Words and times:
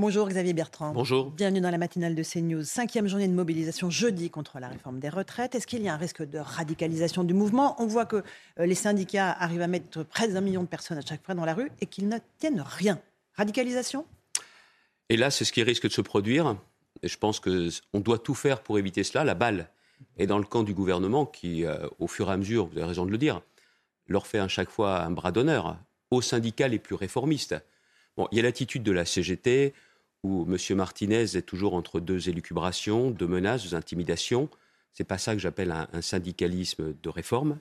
Bonjour 0.00 0.30
Xavier 0.30 0.54
Bertrand. 0.54 0.92
Bonjour. 0.92 1.30
Bienvenue 1.30 1.60
dans 1.60 1.70
la 1.70 1.76
matinale 1.76 2.14
de 2.14 2.22
CNews. 2.22 2.64
Cinquième 2.64 3.06
journée 3.06 3.28
de 3.28 3.34
mobilisation 3.34 3.90
jeudi 3.90 4.30
contre 4.30 4.58
la 4.58 4.68
réforme 4.68 4.98
des 4.98 5.10
retraites. 5.10 5.54
Est-ce 5.54 5.66
qu'il 5.66 5.82
y 5.82 5.90
a 5.90 5.92
un 5.92 5.98
risque 5.98 6.22
de 6.22 6.38
radicalisation 6.38 7.22
du 7.22 7.34
mouvement? 7.34 7.76
On 7.82 7.86
voit 7.86 8.06
que 8.06 8.16
euh, 8.16 8.64
les 8.64 8.74
syndicats 8.74 9.30
arrivent 9.30 9.60
à 9.60 9.66
mettre 9.66 10.02
près 10.02 10.26
d'un 10.28 10.40
million 10.40 10.62
de 10.62 10.68
personnes 10.68 10.96
à 10.96 11.02
chaque 11.02 11.22
fois 11.22 11.34
dans 11.34 11.44
la 11.44 11.52
rue 11.52 11.70
et 11.82 11.86
qu'ils 11.86 12.08
ne 12.08 12.16
tiennent 12.38 12.64
rien. 12.66 12.98
Radicalisation? 13.34 14.06
Et 15.10 15.18
là, 15.18 15.30
c'est 15.30 15.44
ce 15.44 15.52
qui 15.52 15.62
risque 15.62 15.86
de 15.86 15.92
se 15.92 16.00
produire. 16.00 16.56
Et 17.02 17.08
je 17.08 17.18
pense 17.18 17.38
qu'on 17.38 18.00
doit 18.00 18.18
tout 18.18 18.34
faire 18.34 18.62
pour 18.62 18.78
éviter 18.78 19.04
cela. 19.04 19.22
La 19.22 19.34
balle 19.34 19.68
est 20.16 20.26
dans 20.26 20.38
le 20.38 20.46
camp 20.46 20.62
du 20.62 20.72
gouvernement 20.72 21.26
qui, 21.26 21.66
euh, 21.66 21.76
au 21.98 22.06
fur 22.06 22.30
et 22.30 22.32
à 22.32 22.38
mesure, 22.38 22.68
vous 22.68 22.78
avez 22.78 22.86
raison 22.86 23.04
de 23.04 23.10
le 23.10 23.18
dire, 23.18 23.42
leur 24.06 24.26
fait 24.26 24.38
à 24.38 24.48
chaque 24.48 24.70
fois 24.70 25.02
un 25.02 25.10
bras 25.10 25.30
d'honneur 25.30 25.76
aux 26.10 26.22
syndicats 26.22 26.68
les 26.68 26.78
plus 26.78 26.94
réformistes. 26.94 27.54
Bon, 28.16 28.28
il 28.32 28.38
y 28.38 28.40
a 28.40 28.42
l'attitude 28.42 28.82
de 28.82 28.92
la 28.92 29.04
CGT 29.04 29.74
où 30.22 30.46
M. 30.50 30.76
Martinez 30.76 31.36
est 31.36 31.46
toujours 31.46 31.74
entre 31.74 32.00
deux 32.00 32.28
élucubrations, 32.28 33.10
deux 33.10 33.26
menaces, 33.26 33.64
deux 33.64 33.74
intimidations. 33.74 34.48
C'est 34.92 35.04
pas 35.04 35.18
ça 35.18 35.34
que 35.34 35.40
j'appelle 35.40 35.70
un, 35.70 35.88
un, 35.92 36.02
syndicalisme 36.02 36.94
de 37.00 37.08
réforme. 37.08 37.58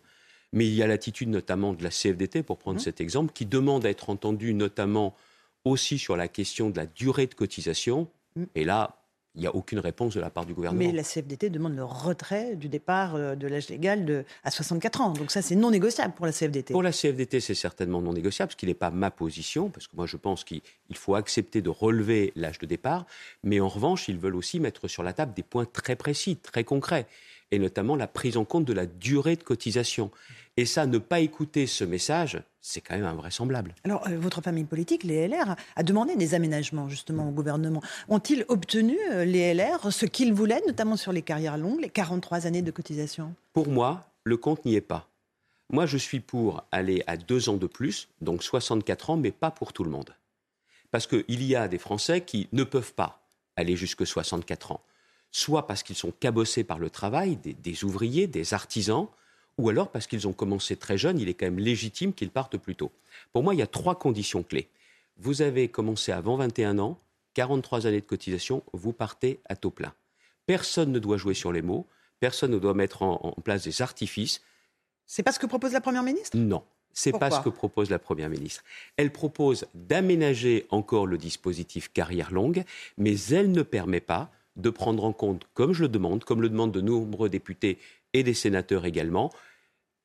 Mais 0.51 0.67
il 0.67 0.73
y 0.73 0.83
a 0.83 0.87
l'attitude 0.87 1.29
notamment 1.29 1.73
de 1.73 1.83
la 1.83 1.89
CFDT, 1.89 2.43
pour 2.43 2.57
prendre 2.57 2.77
mmh. 2.77 2.83
cet 2.83 3.01
exemple, 3.01 3.33
qui 3.33 3.45
demande 3.45 3.85
à 3.85 3.89
être 3.89 4.09
entendue 4.09 4.53
notamment 4.53 5.15
aussi 5.63 5.99
sur 5.99 6.17
la 6.17 6.27
question 6.27 6.69
de 6.69 6.77
la 6.77 6.85
durée 6.85 7.27
de 7.27 7.35
cotisation. 7.35 8.09
Mmh. 8.35 8.43
Et 8.55 8.65
là, 8.65 8.98
il 9.39 9.43
n'y 9.43 9.47
a 9.47 9.55
aucune 9.55 9.79
réponse 9.79 10.13
de 10.15 10.19
la 10.19 10.29
part 10.29 10.45
du 10.45 10.53
gouvernement. 10.53 10.85
Mais 10.85 10.91
la 10.91 11.01
CFDT 11.01 11.49
demande 11.49 11.73
le 11.73 11.85
retrait 11.85 12.57
du 12.57 12.67
départ 12.67 13.15
euh, 13.15 13.35
de 13.35 13.47
l'âge 13.47 13.69
légal 13.69 14.03
de, 14.03 14.25
à 14.43 14.51
64 14.51 14.99
ans. 14.99 15.13
Donc 15.13 15.31
ça, 15.31 15.41
c'est 15.41 15.55
non 15.55 15.71
négociable 15.71 16.13
pour 16.13 16.25
la 16.25 16.33
CFDT. 16.33 16.73
Pour 16.73 16.83
la 16.83 16.91
CFDT, 16.91 17.39
c'est 17.39 17.55
certainement 17.55 18.01
non 18.01 18.11
négociable, 18.11 18.51
ce 18.51 18.57
qui 18.57 18.65
n'est 18.65 18.73
pas 18.73 18.91
ma 18.91 19.11
position, 19.11 19.69
parce 19.69 19.87
que 19.87 19.95
moi, 19.95 20.07
je 20.07 20.17
pense 20.17 20.43
qu'il 20.43 20.61
faut 20.93 21.15
accepter 21.15 21.61
de 21.61 21.69
relever 21.69 22.33
l'âge 22.35 22.59
de 22.59 22.65
départ. 22.65 23.05
Mais 23.43 23.61
en 23.61 23.69
revanche, 23.69 24.09
ils 24.09 24.17
veulent 24.17 24.35
aussi 24.35 24.59
mettre 24.59 24.89
sur 24.89 25.03
la 25.03 25.13
table 25.13 25.33
des 25.33 25.43
points 25.43 25.65
très 25.65 25.95
précis, 25.95 26.35
très 26.35 26.65
concrets, 26.65 27.07
et 27.51 27.59
notamment 27.59 27.95
la 27.95 28.07
prise 28.07 28.35
en 28.35 28.43
compte 28.43 28.65
de 28.65 28.73
la 28.73 28.87
durée 28.87 29.37
de 29.37 29.43
cotisation. 29.43 30.11
Et 30.57 30.65
ça, 30.65 30.85
ne 30.85 30.97
pas 30.97 31.21
écouter 31.21 31.65
ce 31.65 31.85
message, 31.85 32.43
c'est 32.69 32.81
quand 32.81 32.95
même 32.95 33.05
invraisemblable. 33.05 33.73
Alors, 33.83 34.07
euh, 34.07 34.17
votre 34.17 34.41
famille 34.41 34.63
politique, 34.63 35.03
les 35.03 35.27
LR, 35.27 35.55
a 35.75 35.83
demandé 35.83 36.15
des 36.15 36.35
aménagements 36.35 36.87
justement 36.87 37.27
au 37.27 37.31
gouvernement. 37.31 37.81
Ont-ils 38.09 38.45
obtenu, 38.47 38.95
euh, 39.11 39.25
les 39.25 39.53
LR, 39.53 39.91
ce 39.91 40.05
qu'ils 40.05 40.33
voulaient, 40.33 40.61
notamment 40.67 40.95
sur 40.95 41.11
les 41.11 41.23
carrières 41.23 41.57
longues, 41.57 41.81
les 41.81 41.89
43 41.89 42.45
années 42.45 42.61
de 42.61 42.69
cotisation? 42.69 43.33
Pour 43.53 43.67
moi, 43.67 44.05
le 44.23 44.37
compte 44.37 44.65
n'y 44.65 44.75
est 44.75 44.81
pas. 44.81 45.09
Moi, 45.71 45.87
je 45.87 45.97
suis 45.97 46.19
pour 46.19 46.63
aller 46.71 47.03
à 47.07 47.17
deux 47.17 47.49
ans 47.49 47.57
de 47.57 47.67
plus, 47.67 48.07
donc 48.21 48.43
64 48.43 49.11
ans, 49.11 49.17
mais 49.17 49.31
pas 49.31 49.51
pour 49.51 49.73
tout 49.73 49.83
le 49.83 49.89
monde. 49.89 50.15
Parce 50.91 51.07
qu'il 51.07 51.43
y 51.43 51.55
a 51.55 51.67
des 51.67 51.77
Français 51.79 52.21
qui 52.21 52.49
ne 52.51 52.63
peuvent 52.63 52.93
pas 52.93 53.23
aller 53.55 53.75
jusque 53.75 54.05
64 54.05 54.73
ans. 54.73 54.81
Soit 55.31 55.67
parce 55.67 55.83
qu'ils 55.83 55.95
sont 55.95 56.11
cabossés 56.11 56.63
par 56.63 56.79
le 56.79 56.89
travail, 56.89 57.35
des, 57.35 57.53
des 57.53 57.83
ouvriers, 57.83 58.27
des 58.27 58.53
artisans, 58.53 59.07
ou 59.59 59.69
alors 59.69 59.89
parce 59.89 60.07
qu'ils 60.07 60.27
ont 60.27 60.33
commencé 60.33 60.75
très 60.75 60.97
jeunes, 60.97 61.19
il 61.19 61.27
est 61.27 61.33
quand 61.33 61.45
même 61.45 61.59
légitime 61.59 62.13
qu'ils 62.13 62.31
partent 62.31 62.57
plus 62.57 62.75
tôt. 62.75 62.91
Pour 63.33 63.43
moi, 63.43 63.53
il 63.53 63.59
y 63.59 63.61
a 63.61 63.67
trois 63.67 63.99
conditions 63.99 64.41
clés. 64.41 64.69
Vous 65.17 65.41
avez 65.41 65.67
commencé 65.67 66.13
avant 66.13 66.37
21 66.37 66.79
ans, 66.79 66.97
43 67.33 67.85
années 67.85 67.99
de 67.99 68.05
cotisation, 68.05 68.63
vous 68.71 68.93
partez 68.93 69.39
à 69.49 69.55
taux 69.55 69.69
plein. 69.69 69.93
Personne 70.45 70.91
ne 70.93 70.99
doit 70.99 71.17
jouer 71.17 71.33
sur 71.33 71.51
les 71.51 71.61
mots, 71.61 71.85
personne 72.21 72.51
ne 72.51 72.57
doit 72.57 72.73
mettre 72.73 73.03
en, 73.03 73.19
en 73.21 73.41
place 73.41 73.65
des 73.65 73.81
artifices. 73.81 74.41
C'est 75.05 75.23
pas 75.23 75.33
ce 75.33 75.39
que 75.39 75.45
propose 75.45 75.73
la 75.73 75.81
Première 75.81 76.03
ministre? 76.03 76.37
Non. 76.37 76.63
C'est 76.93 77.11
pas 77.11 77.29
ce 77.29 77.41
que 77.41 77.49
propose 77.49 77.89
la 77.89 77.99
Première 77.99 78.29
ministre. 78.29 78.63
Elle 78.97 79.11
propose 79.11 79.67
d'aménager 79.73 80.65
encore 80.69 81.05
le 81.05 81.17
dispositif 81.17 81.91
carrière 81.91 82.31
longue, 82.31 82.63
mais 82.97 83.15
elle 83.31 83.51
ne 83.51 83.61
permet 83.61 84.01
pas 84.01 84.31
de 84.55 84.69
prendre 84.69 85.03
en 85.03 85.13
compte, 85.13 85.47
comme 85.53 85.73
je 85.73 85.83
le 85.83 85.89
demande, 85.89 86.23
comme 86.23 86.41
le 86.41 86.49
demandent 86.49 86.71
de 86.71 86.81
nombreux 86.81 87.29
députés 87.29 87.77
et 88.13 88.23
des 88.23 88.33
sénateurs 88.33 88.85
également, 88.85 89.31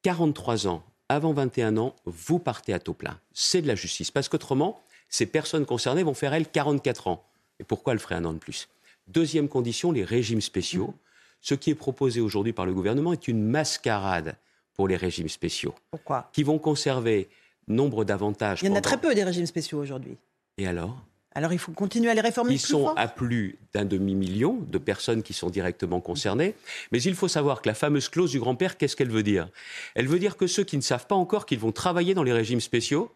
43 0.05 0.67
ans, 0.69 0.85
avant 1.09 1.33
21 1.33 1.79
ans, 1.79 1.97
vous 2.05 2.39
partez 2.39 2.75
à 2.75 2.79
taux 2.79 2.93
plein. 2.93 3.19
C'est 3.33 3.63
de 3.63 3.67
la 3.67 3.75
justice. 3.75 4.11
Parce 4.11 4.29
qu'autrement, 4.29 4.81
ces 5.09 5.25
personnes 5.25 5.65
concernées 5.65 6.03
vont 6.03 6.13
faire, 6.13 6.35
elles, 6.35 6.47
44 6.47 7.09
ans. 7.09 7.25
Et 7.59 7.65
pourquoi 7.65 7.95
elles 7.95 7.99
feraient 7.99 8.15
un 8.15 8.25
an 8.27 8.35
de 8.35 8.39
plus? 8.39 8.69
Deuxième 9.09 9.49
condition, 9.49 9.93
les 9.93 10.05
régimes 10.05 10.43
spéciaux. 10.43 10.89
Mmh. 10.89 10.95
Ce 11.41 11.55
qui 11.55 11.71
est 11.71 11.75
proposé 11.75 12.21
aujourd'hui 12.21 12.53
par 12.53 12.67
le 12.67 12.75
gouvernement 12.75 13.15
est 13.15 13.29
une 13.29 13.43
mascarade 13.43 14.37
pour 14.75 14.89
les 14.89 14.97
régimes 14.97 15.29
spéciaux. 15.31 15.75
Pourquoi? 15.91 16.29
Qui 16.33 16.43
vont 16.43 16.59
conserver 16.59 17.31
nombre 17.67 18.05
d'avantages. 18.05 18.63
Il 18.63 18.69
y 18.69 18.73
en 18.73 18.77
a 18.77 18.83
très 18.83 18.99
peu 18.99 19.15
des 19.15 19.25
régimes 19.25 19.47
spéciaux 19.47 19.79
aujourd'hui. 19.79 20.19
Et 20.59 20.67
alors? 20.67 20.99
Alors 21.35 21.53
il 21.53 21.59
faut 21.59 21.73
continuer 21.73 22.11
à 22.11 22.15
les 22.15 22.21
réformer. 22.21 22.55
Ils 22.55 22.61
sont 22.61 22.89
à 22.95 23.09
plus 23.09 23.59
d'un 23.73 23.85
demi-million 23.85 24.59
de 24.69 24.79
personnes 24.79 25.23
qui 25.23 25.33
sont 25.33 25.51
directement 25.51 26.01
concernées. 26.01 26.55
Mais 26.93 27.03
il 27.03 27.15
faut 27.15 27.29
savoir 27.29 27.61
que 27.61 27.69
la 27.69 27.75
fameuse 27.75 28.09
clause 28.09 28.31
du 28.31 28.39
grand-père, 28.39 28.77
qu'est-ce 28.77 28.95
qu'elle 28.95 29.11
veut 29.11 29.25
dire? 29.25 29.49
Elle 29.95 30.07
veut 30.07 30.21
dire 30.21 30.37
que 30.37 30.47
ceux 30.47 30.65
qui 30.65 30.77
ne 30.77 30.83
savent 30.83 31.07
pas 31.07 31.17
encore 31.17 31.47
qu'ils 31.47 31.59
vont 31.59 31.73
travailler 31.73 32.15
dans 32.15 32.23
les 32.23 32.33
régimes 32.33 32.61
spéciaux 32.61 33.11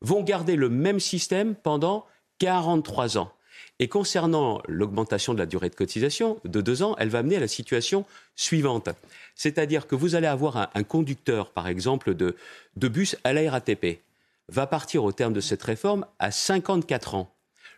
vont 0.00 0.22
garder 0.22 0.54
le 0.54 0.68
même 0.68 1.00
système 1.00 1.54
pendant 1.54 2.06
43 2.38 3.18
ans. 3.18 3.32
Et 3.78 3.88
concernant 3.88 4.62
l'augmentation 4.68 5.34
de 5.34 5.38
la 5.38 5.46
durée 5.46 5.68
de 5.68 5.74
cotisation 5.74 6.38
de 6.44 6.60
deux 6.60 6.82
ans, 6.82 6.94
elle 6.98 7.08
va 7.08 7.18
amener 7.18 7.36
à 7.36 7.40
la 7.40 7.48
situation 7.48 8.06
suivante. 8.36 8.88
C'est-à-dire 9.34 9.86
que 9.86 9.94
vous 9.94 10.14
allez 10.14 10.26
avoir 10.26 10.56
un, 10.56 10.68
un 10.74 10.82
conducteur, 10.82 11.50
par 11.50 11.68
exemple, 11.68 12.14
de, 12.14 12.36
de 12.76 12.88
bus 12.88 13.16
à 13.24 13.32
la 13.32 13.50
RATP, 13.50 14.00
va 14.48 14.66
partir 14.66 15.04
au 15.04 15.12
terme 15.12 15.32
de 15.32 15.40
cette 15.40 15.62
réforme 15.62 16.06
à 16.18 16.30
54 16.30 17.16
ans. 17.16 17.30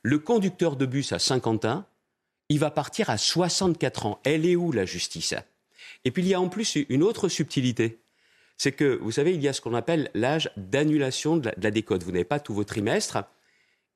Le 0.08 0.19
conducteur 0.19 0.76
de 0.76 0.86
bus 0.86 1.12
à 1.12 1.19
Saint-Quentin, 1.19 1.84
il 2.48 2.58
va 2.58 2.70
partir 2.70 3.10
à 3.10 3.19
64 3.19 4.06
ans. 4.06 4.20
Elle 4.24 4.46
est 4.46 4.56
où 4.56 4.72
la 4.72 4.86
justice? 4.86 5.34
Et 6.06 6.10
puis 6.10 6.22
il 6.22 6.28
y 6.28 6.32
a 6.32 6.41
en 6.41 6.48
plus 6.48 6.78
une 6.88 7.02
autre 7.02 7.28
subtilité. 7.28 8.00
C'est 8.56 8.72
que, 8.72 8.98
vous 9.02 9.12
savez, 9.12 9.34
il 9.34 9.42
y 9.42 9.48
a 9.48 9.52
ce 9.52 9.60
qu'on 9.60 9.74
appelle 9.74 10.10
l'âge 10.14 10.50
d'annulation 10.56 11.36
de, 11.36 11.52
la 11.54 11.70
décote. 11.70 12.04
Vous 12.04 12.12
n'avez 12.12 12.24
pas 12.24 12.41
tous 12.41 12.54
vos 12.54 12.64
trimestres. 12.64 13.19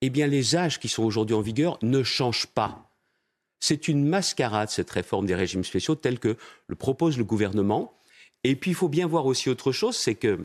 Eh 0.02 0.10
bien, 0.10 0.26
les 0.26 0.54
âges 0.54 0.78
qui 0.78 0.90
sont 0.90 1.02
aujourd'hui 1.02 1.34
en 1.34 1.40
vigueur 1.40 1.78
ne 1.80 2.02
changent 2.02 2.48
pas. 2.48 2.94
C'est 3.58 3.88
une 3.88 4.06
mascarade, 4.06 4.68
cette 4.68 4.90
réforme 4.90 5.24
des 5.24 5.34
régimes 5.34 5.64
spéciaux, 5.64 5.94
telle 5.94 6.18
que 6.18 6.36
le 6.66 6.76
propose 6.76 7.16
le 7.16 7.24
gouvernement. 7.24 7.96
Et 8.44 8.54
puis, 8.54 8.72
il 8.72 8.74
faut 8.74 8.90
bien 8.90 9.06
voir 9.06 9.24
aussi 9.24 9.48
autre 9.48 9.72
chose, 9.72 9.96
c'est 9.96 10.16
que 10.16 10.40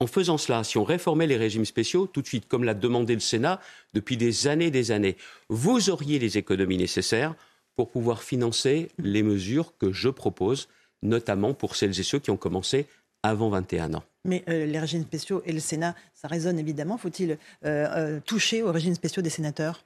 en 0.00 0.06
faisant 0.06 0.38
cela, 0.38 0.62
si 0.62 0.78
on 0.78 0.84
réformait 0.84 1.26
les 1.26 1.36
régimes 1.36 1.64
spéciaux, 1.64 2.06
tout 2.06 2.22
de 2.22 2.26
suite, 2.26 2.46
comme 2.46 2.64
l'a 2.64 2.74
demandé 2.74 3.14
le 3.14 3.20
Sénat 3.20 3.60
depuis 3.94 4.16
des 4.16 4.46
années 4.46 4.66
et 4.66 4.70
des 4.70 4.92
années, 4.92 5.16
vous 5.48 5.90
auriez 5.90 6.18
les 6.18 6.38
économies 6.38 6.78
nécessaires 6.78 7.34
pour 7.74 7.90
pouvoir 7.90 8.22
financer 8.22 8.90
les 8.98 9.22
mesures 9.22 9.76
que 9.78 9.92
je 9.92 10.08
propose, 10.08 10.68
notamment 11.02 11.52
pour 11.52 11.74
celles 11.74 11.98
et 11.98 12.04
ceux 12.04 12.18
qui 12.20 12.30
ont 12.30 12.36
commencé 12.36 12.86
avant 13.24 13.48
21 13.50 13.94
ans. 13.94 14.04
Mais 14.24 14.44
euh, 14.48 14.66
les 14.66 14.78
régimes 14.78 15.02
spéciaux 15.02 15.42
et 15.44 15.52
le 15.52 15.60
Sénat, 15.60 15.96
ça 16.14 16.28
résonne 16.28 16.58
évidemment. 16.58 16.98
Faut-il 16.98 17.32
euh, 17.32 17.36
euh, 17.64 18.20
toucher 18.24 18.62
aux 18.62 18.70
régimes 18.70 18.94
spéciaux 18.94 19.22
des 19.22 19.30
sénateurs? 19.30 19.84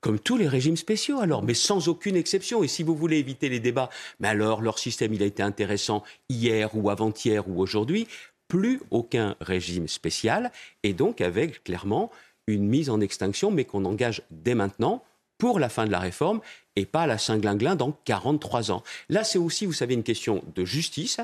Comme 0.00 0.18
tous 0.18 0.38
les 0.38 0.48
régimes 0.48 0.76
spéciaux 0.76 1.20
alors, 1.20 1.42
mais 1.42 1.52
sans 1.52 1.88
aucune 1.88 2.16
exception. 2.16 2.62
Et 2.62 2.68
si 2.68 2.82
vous 2.82 2.94
voulez 2.94 3.18
éviter 3.18 3.50
les 3.50 3.60
débats, 3.60 3.90
mais 4.18 4.28
alors 4.28 4.62
leur 4.62 4.78
système 4.78 5.12
il 5.12 5.22
a 5.22 5.26
été 5.26 5.42
intéressant 5.42 6.02
hier 6.30 6.70
ou 6.74 6.88
avant-hier 6.88 7.46
ou 7.48 7.60
aujourd'hui, 7.60 8.06
plus 8.50 8.80
aucun 8.90 9.36
régime 9.40 9.86
spécial, 9.88 10.50
et 10.82 10.92
donc 10.92 11.20
avec 11.20 11.62
clairement 11.62 12.10
une 12.48 12.66
mise 12.66 12.90
en 12.90 13.00
extinction, 13.00 13.52
mais 13.52 13.64
qu'on 13.64 13.84
engage 13.84 14.22
dès 14.30 14.56
maintenant 14.56 15.04
pour 15.38 15.60
la 15.60 15.68
fin 15.68 15.86
de 15.86 15.92
la 15.92 16.00
réforme 16.00 16.40
et 16.74 16.84
pas 16.84 17.02
à 17.02 17.06
la 17.06 17.16
Saint-Glinglin 17.16 17.76
dans 17.76 17.92
43 18.04 18.72
ans. 18.72 18.82
Là, 19.08 19.22
c'est 19.22 19.38
aussi, 19.38 19.66
vous 19.66 19.72
savez, 19.72 19.94
une 19.94 20.02
question 20.02 20.42
de 20.56 20.64
justice, 20.64 21.20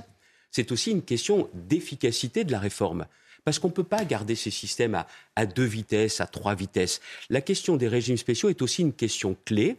c'est 0.52 0.70
aussi 0.70 0.92
une 0.92 1.02
question 1.02 1.50
d'efficacité 1.52 2.44
de 2.44 2.52
la 2.52 2.60
réforme. 2.60 3.06
Parce 3.44 3.58
qu'on 3.58 3.68
ne 3.68 3.72
peut 3.72 3.84
pas 3.84 4.04
garder 4.04 4.36
ces 4.36 4.52
systèmes 4.52 4.94
à, 4.94 5.08
à, 5.34 5.46
deux 5.46 5.64
vitesses, 5.64 6.20
à 6.20 6.26
trois 6.26 6.54
vitesses. 6.54 7.00
La 7.28 7.40
question 7.40 7.76
des 7.76 7.88
régimes 7.88 8.16
spéciaux 8.16 8.48
est 8.48 8.62
aussi 8.62 8.82
une 8.82 8.92
question 8.92 9.36
clé, 9.44 9.76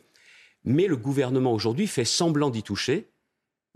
mais 0.66 0.88
le 0.88 0.98
gouvernement 0.98 1.54
aujourd'hui 1.54 1.88
fait 1.88 2.06
semblant 2.06 2.50
d'y 2.50 2.64
toucher 2.64 3.08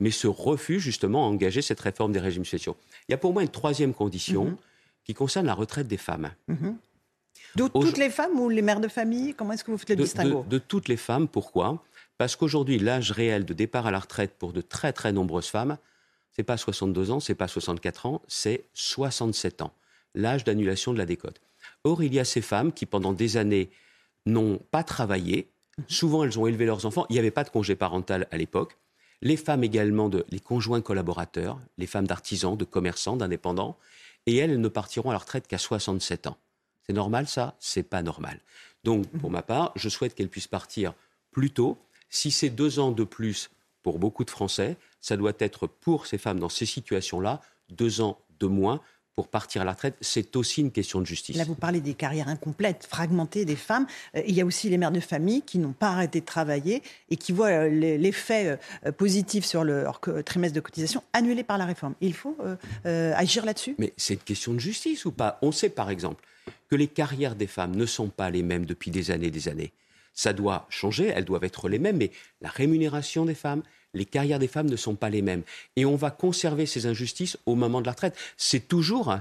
mais 0.01 0.11
se 0.11 0.27
refuse 0.27 0.81
justement 0.81 1.25
à 1.25 1.29
engager 1.29 1.61
cette 1.61 1.79
réforme 1.79 2.11
des 2.11 2.19
régimes 2.19 2.43
spéciaux. 2.43 2.75
Il 3.07 3.11
y 3.11 3.15
a 3.15 3.17
pour 3.17 3.31
moi 3.33 3.43
une 3.43 3.49
troisième 3.49 3.93
condition 3.93 4.45
mm 4.45 4.49
-hmm. 4.49 5.05
qui 5.05 5.13
concerne 5.13 5.45
la 5.45 5.53
retraite 5.53 5.87
des 5.87 6.01
femmes. 6.07 6.31
Mm 6.47 6.55
-hmm. 6.55 6.75
De 7.55 7.67
toutes 7.67 7.97
les 8.05 8.09
femmes 8.09 8.37
ou 8.39 8.49
les 8.49 8.63
mères 8.67 8.83
de 8.87 8.91
famille 8.99 9.33
Comment 9.37 9.53
est-ce 9.53 9.63
que 9.65 9.71
vous 9.71 9.77
faites 9.77 9.89
le 9.89 10.03
distinguo 10.03 10.45
de, 10.55 10.59
toutes 10.71 10.87
les 10.93 11.01
femmes. 11.09 11.27
Pourquoi? 11.37 11.67
Parce 12.17 12.35
qu'aujourd'hui, 12.37 12.77
l'âge 12.87 13.09
réel 13.21 13.41
de 13.51 13.53
départ 13.63 13.85
à 13.89 13.91
la 13.91 14.01
retraite 14.05 14.33
pour 14.39 14.51
de 14.57 14.61
très 14.75 14.91
très 14.99 15.11
nombreuses 15.17 15.51
femmes, 15.55 15.77
c'est 16.35 16.47
pas 16.51 16.57
62 16.57 17.11
ans, 17.13 17.19
c'est 17.25 17.39
pas 17.43 17.47
64 17.47 18.05
ans, 18.11 18.17
c'est 18.27 18.59
67 18.73 19.61
ans, 19.65 19.73
l'âge 20.23 20.43
d'annulation 20.45 20.93
de 20.95 20.99
la 21.03 21.07
décote. 21.13 21.39
Or, 21.83 21.97
il 22.07 22.13
y 22.17 22.19
a 22.19 22.25
ces 22.25 22.43
femmes 22.51 22.71
qui, 22.77 22.85
pendant 22.85 23.13
des 23.23 23.31
années, 23.43 23.67
n'ont 24.25 24.57
pas 24.75 24.83
travaillé. 24.95 25.37
Souvent, 25.87 26.19
elles 26.23 26.37
ont 26.39 26.47
élevé 26.51 26.65
leurs 26.71 26.83
enfants. 26.87 27.05
Il 27.09 27.13
n'y 27.13 27.19
avait 27.23 27.37
pas 27.39 27.45
de 27.47 27.51
congé 27.57 27.75
parental 27.75 28.19
à 28.33 28.37
l'époque. 28.41 28.71
Les 29.21 29.37
femmes 29.37 29.63
également, 29.63 30.09
de, 30.09 30.25
les 30.29 30.39
conjoints 30.39 30.81
collaborateurs, 30.81 31.59
les 31.77 31.87
femmes 31.87 32.07
d'artisans, 32.07 32.57
de 32.57 32.65
commerçants, 32.65 33.17
d'indépendants. 33.17 33.77
Et 34.25 34.37
elles, 34.37 34.59
ne 34.59 34.67
partiront 34.67 35.09
à 35.09 35.13
la 35.13 35.19
retraite 35.19 35.47
qu'à 35.47 35.57
67 35.57 36.27
ans. 36.27 36.37
C'est 36.85 36.93
normal 36.93 37.27
ça? 37.27 37.55
C'est 37.59 37.83
pas 37.83 38.03
normal. 38.03 38.39
Donc, 38.83 39.07
pour 39.19 39.31
ma 39.31 39.41
part, 39.41 39.71
je 39.75 39.89
souhaite 39.89 40.15
qu'elles 40.15 40.29
puissent 40.29 40.47
partir 40.47 40.93
plus 41.31 41.51
tôt. 41.51 41.77
Si 42.09 42.31
c'est 42.31 42.49
deux 42.49 42.79
ans 42.79 42.91
de 42.91 43.03
plus 43.03 43.49
pour 43.83 43.99
beaucoup 43.99 44.23
de 44.23 44.29
Français, 44.29 44.77
ça 44.99 45.17
doit 45.17 45.33
être 45.39 45.67
pour 45.67 46.05
ces 46.05 46.17
femmes 46.17 46.39
dans 46.39 46.49
ces 46.49 46.65
situations-là 46.65 47.41
deux 47.69 48.01
ans 48.01 48.19
de 48.39 48.47
moins 48.47 48.81
pour 49.15 49.27
partir 49.27 49.61
à 49.61 49.65
la 49.65 49.71
retraite, 49.71 49.95
c'est 50.01 50.35
aussi 50.35 50.61
une 50.61 50.71
question 50.71 51.01
de 51.01 51.05
justice. 51.05 51.35
Là, 51.35 51.43
vous 51.43 51.55
parlez 51.55 51.81
des 51.81 51.93
carrières 51.93 52.29
incomplètes, 52.29 52.87
fragmentées 52.89 53.45
des 53.45 53.55
femmes. 53.55 53.85
Euh, 54.15 54.21
il 54.25 54.33
y 54.33 54.41
a 54.41 54.45
aussi 54.45 54.69
les 54.69 54.77
mères 54.77 54.91
de 54.91 54.99
famille 54.99 55.41
qui 55.41 55.57
n'ont 55.57 55.73
pas 55.73 55.89
arrêté 55.89 56.21
de 56.21 56.25
travailler 56.25 56.81
et 57.09 57.17
qui 57.17 57.31
voient 57.31 57.47
euh, 57.47 57.69
l'effet 57.69 58.57
euh, 58.85 58.91
positif 58.91 59.45
sur 59.45 59.63
leur 59.63 59.99
trimestre 60.25 60.55
de 60.55 60.61
cotisation 60.61 61.03
annulé 61.13 61.43
par 61.43 61.57
la 61.57 61.65
réforme. 61.65 61.95
Il 62.01 62.13
faut 62.13 62.37
agir 62.83 63.45
là-dessus? 63.45 63.75
Mais 63.77 63.93
c'est 63.97 64.15
une 64.15 64.19
question 64.21 64.53
de 64.53 64.59
justice 64.59 65.05
ou 65.05 65.11
pas? 65.11 65.37
On 65.41 65.51
sait 65.51 65.69
par 65.69 65.89
exemple 65.89 66.23
que 66.69 66.75
les 66.75 66.87
carrières 66.87 67.35
des 67.35 67.47
femmes 67.47 67.75
ne 67.75 67.85
sont 67.85 68.09
pas 68.09 68.29
les 68.29 68.43
mêmes 68.43 68.65
depuis 68.65 68.91
des 68.91 69.11
années 69.11 69.27
et 69.27 69.31
des 69.31 69.47
années. 69.47 69.71
Ça 70.13 70.33
doit 70.33 70.67
changer, 70.69 71.07
elles 71.07 71.25
doivent 71.25 71.43
être 71.43 71.69
les 71.69 71.79
mêmes, 71.79 71.97
mais 71.97 72.11
la 72.41 72.49
rémunération 72.49 73.25
des 73.25 73.35
femmes, 73.35 73.63
les 73.93 74.05
carrières 74.05 74.39
des 74.39 74.47
femmes 74.47 74.69
ne 74.69 74.75
sont 74.75 74.95
pas 74.95 75.09
les 75.09 75.21
mêmes. 75.21 75.43
Et 75.75 75.85
on 75.85 75.95
va 75.95 76.11
conserver 76.11 76.65
ces 76.65 76.85
injustices 76.85 77.37
au 77.45 77.55
moment 77.55 77.81
de 77.81 77.85
la 77.85 77.91
retraite. 77.91 78.17
C'est 78.37 78.67
toujours 78.67 79.15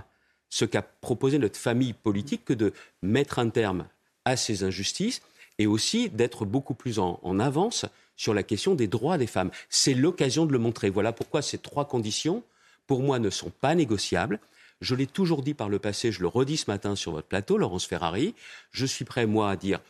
ce 0.49 0.65
qu'a 0.65 0.83
proposé 0.83 1.39
notre 1.39 1.59
famille 1.59 1.93
politique 1.93 2.45
que 2.45 2.53
de 2.53 2.73
mettre 3.03 3.39
un 3.39 3.49
terme 3.49 3.87
à 4.25 4.37
ces 4.37 4.65
injustices 4.65 5.23
et 5.59 5.67
aussi 5.67 6.09
d'être 6.09 6.45
beaucoup 6.45 6.75
plus 6.75 6.99
en, 6.99 7.39
avance 7.39 7.87
sur 8.17 8.35
la 8.35 8.43
question 8.43 8.75
des 8.75 8.87
droits 8.87 9.19
des 9.19 9.27
femmes. 9.27 9.51
C'est 9.69 9.95
l'occasion 9.95 10.47
de 10.47 10.53
le 10.53 10.59
montrer. 10.59 10.91
Voilà 10.91 11.13
pourquoi 11.13 11.43
ces 11.43 11.59
trois 11.59 11.87
conditions, 11.87 12.43
pour 12.87 13.03
moi, 13.03 13.19
ne 13.19 13.31
sont 13.31 13.51
pas 13.61 13.75
négociables. 13.75 14.41
Je 14.81 14.95
l'ai 14.95 15.07
toujours 15.07 15.43
dit 15.43 15.55
par 15.55 15.69
le 15.69 15.79
passé, 15.79 16.13
je 16.13 16.21
le 16.21 16.29
redis 16.29 16.59
ce 16.59 16.71
matin 16.71 16.97
sur 16.97 17.13
votre 17.13 17.29
plateau, 17.29 17.59
Laurence 17.59 17.87
Ferrari. 17.87 18.35
Je 18.73 18.87
suis 18.87 19.05
prêt, 19.05 19.27
moi, 19.27 19.51
à 19.51 19.57
dire 19.57 19.81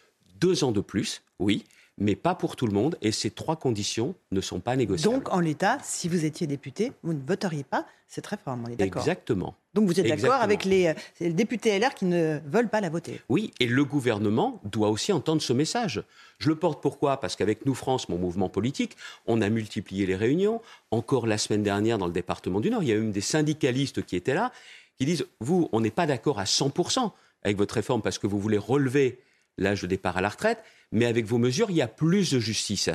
deux 0.41 0.65
ans 0.65 0.73
de 0.73 0.81
plus, 0.81 1.23
oui, 1.38 1.65
mais 1.99 2.17
pas 2.17 2.35
pour 2.35 2.57
tout 2.57 2.67
le 2.67 2.73
monde. 2.73 2.97
Et 3.03 3.13
ces 3.13 3.31
trois 3.31 3.57
conditions 3.57 4.15
ne 4.33 4.41
sont 4.41 4.61
pas 4.61 4.77
négociables. 4.77 5.15
Donc, 5.15 5.33
en 5.33 5.41
l'état, 5.41 5.79
si 5.83 6.09
vous 6.09 6.25
étiez 6.25 6.47
député, 6.47 6.93
vous 7.03 7.13
ne 7.13 7.21
voteriez 7.27 7.65
pas 7.65 7.87
cette 8.09 8.27
réforme. 8.27 8.65
On 8.67 8.71
est 8.71 8.77
d'accord. 8.77 9.03
Exactement. 9.03 9.55
Donc, 9.75 9.87
vous 9.87 10.01
êtes 10.01 10.09
d'accord 10.09 10.41
avec 10.41 10.65
les, 10.65 10.89
euh, 10.89 10.95
les, 11.21 11.33
députés 11.33 11.79
LR 11.79 11.95
qui 11.95 12.07
ne 12.07 12.41
veulent 12.47 12.69
pas 12.69 12.81
la 12.81 12.89
voter. 12.89 13.21
Oui, 13.29 13.53
et 13.61 13.67
le 13.67 13.85
gouvernement 13.85 14.61
doit 14.65 14.89
aussi 14.89 15.13
entendre 15.13 15.43
ce 15.43 15.53
message. 15.53 16.03
Je 16.39 16.49
le 16.49 16.57
porte 16.57 16.83
pourquoi? 16.83 17.21
Parce 17.21 17.37
qu'avec 17.37 17.67
Nous 17.67 17.75
France, 17.75 18.09
mon 18.09 18.19
mouvement 18.19 18.49
politique, 18.49 18.97
on 19.27 19.41
a 19.43 19.49
multiplié 19.49 20.07
les 20.07 20.17
réunions. 20.17 20.61
Encore 20.91 21.27
la 21.27 21.39
semaine 21.39 21.63
dernière, 21.63 21.99
dans 21.99 22.07
le 22.07 22.13
département 22.13 22.61
du 22.61 22.71
Nord, 22.71 22.83
il 22.83 22.89
y 22.89 22.93
a 22.93 22.97
eu 22.97 23.11
des 23.11 23.21
syndicalistes 23.21 24.05
qui 24.05 24.17
étaient 24.17 24.35
là, 24.35 24.51
qui 24.99 25.07
disent 25.07 25.27
Vous, 25.41 25.69
on 25.73 25.81
n'est 25.81 25.91
pas 25.91 26.07
d'accord 26.07 26.41
à 26.41 26.45
100% 26.45 27.13
avec 27.43 27.57
votre 27.57 27.75
réforme 27.75 28.03
parce 28.03 28.19
que 28.19 28.27
vous 28.27 28.39
voulez 28.39 28.59
relever 28.59 29.21
l'âge 29.61 29.83
de 29.83 29.87
départ 29.87 30.17
à 30.17 30.21
la 30.21 30.29
retraite, 30.31 30.65
mais 30.91 31.07
avec 31.07 31.27
vos 31.27 31.39
mesures, 31.39 31.71
il 31.71 31.77
y 31.77 31.83
a 31.83 31.87
plus 31.87 32.33
de 32.33 32.41
justice. 32.41 32.91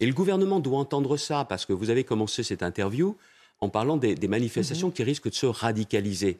Et 0.00 0.06
le 0.06 0.12
gouvernement 0.12 0.58
doit 0.58 0.78
entendre 0.78 1.16
ça, 1.16 1.44
parce 1.44 1.64
que 1.64 1.72
vous 1.72 1.90
avez 1.90 2.02
commencé 2.02 2.42
cette 2.42 2.62
interview 2.62 3.16
en 3.60 3.68
parlant 3.68 3.96
des, 3.96 4.16
manifestations 4.28 4.88
mhm. 4.88 4.92
qui 4.92 5.02
risquent 5.04 5.30
de 5.30 5.34
se 5.34 5.46
radicaliser. 5.46 6.38